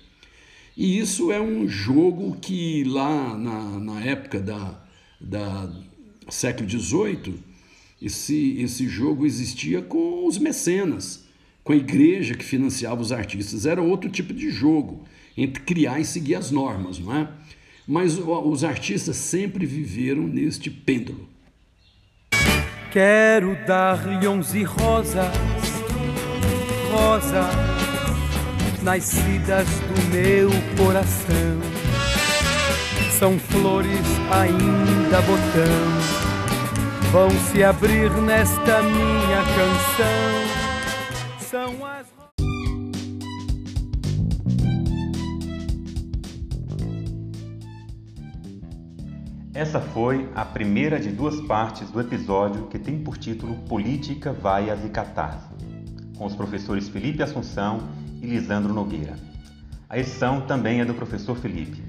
E 0.77 0.99
isso 0.99 1.31
é 1.31 1.41
um 1.41 1.67
jogo 1.67 2.37
que 2.39 2.83
lá 2.83 3.35
na, 3.35 3.79
na 3.79 3.99
época 4.05 4.39
da, 4.39 4.79
da 5.19 5.73
século 6.29 6.69
XVIII, 6.69 7.33
esse, 7.99 8.57
esse 8.59 8.87
jogo 8.87 9.25
existia 9.25 9.81
com 9.81 10.27
os 10.27 10.37
mecenas, 10.37 11.25
com 11.63 11.73
a 11.73 11.77
igreja 11.77 12.35
que 12.35 12.45
financiava 12.45 13.01
os 13.01 13.11
artistas. 13.11 13.65
Era 13.65 13.81
outro 13.81 14.07
tipo 14.07 14.31
de 14.31 14.51
jogo, 14.51 15.03
entre 15.35 15.63
criar 15.63 15.99
e 15.99 16.05
seguir 16.05 16.35
as 16.35 16.51
normas, 16.51 16.99
não 16.99 17.11
é? 17.11 17.27
Mas 17.87 18.19
os 18.19 18.63
artistas 18.63 19.15
sempre 19.15 19.65
viveram 19.65 20.27
neste 20.27 20.69
pêndulo. 20.69 21.31
Quero 22.91 23.58
dar-lhe 23.65 24.27
onze 24.27 24.63
rosas, 24.63 25.32
rosas, 26.91 27.56
nascidas 28.84 29.65
do 29.65 30.01
meu 30.13 30.49
coração. 30.75 31.62
São 33.17 33.39
flores 33.39 34.06
ainda 34.30 35.21
botão, 35.21 35.88
vão 37.13 37.30
se 37.30 37.63
abrir 37.63 38.12
nesta 38.12 38.82
minha 38.82 39.41
canção. 39.56 40.60
São 41.39 41.86
as 41.86 42.20
Essa 49.62 49.80
foi 49.80 50.28
a 50.34 50.43
primeira 50.43 51.00
de 51.00 51.10
duas 51.10 51.39
partes 51.41 51.88
do 51.91 52.02
episódio 52.02 52.65
que 52.65 52.80
tem 52.80 52.97
por 52.97 53.15
título 53.15 53.54
Política, 53.69 54.33
Vaias 54.33 54.83
e 54.83 54.90
Catarse, 54.90 55.54
com 56.17 56.25
os 56.25 56.35
professores 56.35 56.90
Felipe 56.90 57.21
Assunção 57.21 57.77
e 58.23 58.25
Lisandro 58.25 58.73
Nogueira. 58.73 59.15
A 59.88 60.00
edição 60.00 60.42
também 60.48 60.81
é 60.81 60.85
do 60.85 60.96
professor 60.96 61.38
Felipe. 61.38 61.79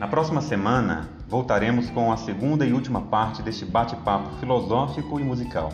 Na 0.00 0.08
próxima 0.08 0.40
semana, 0.40 1.08
voltaremos 1.28 1.88
com 1.90 2.10
a 2.10 2.16
segunda 2.16 2.66
e 2.66 2.72
última 2.72 3.02
parte 3.02 3.40
deste 3.40 3.64
bate-papo 3.64 4.40
filosófico 4.40 5.20
e 5.20 5.22
musical. 5.22 5.72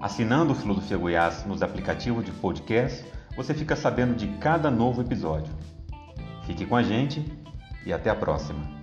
Assinando 0.00 0.52
o 0.52 0.54
Filosofia 0.54 0.98
Goiás 0.98 1.44
nos 1.46 1.62
aplicativos 1.62 2.24
de 2.24 2.30
podcast, 2.32 3.04
você 3.36 3.54
fica 3.54 3.74
sabendo 3.74 4.14
de 4.14 4.26
cada 4.38 4.70
novo 4.70 5.00
episódio. 5.00 5.52
Fique 6.44 6.66
com 6.66 6.76
a 6.76 6.82
gente 6.82 7.24
e 7.86 7.92
até 7.92 8.10
a 8.10 8.14
próxima. 8.14 8.73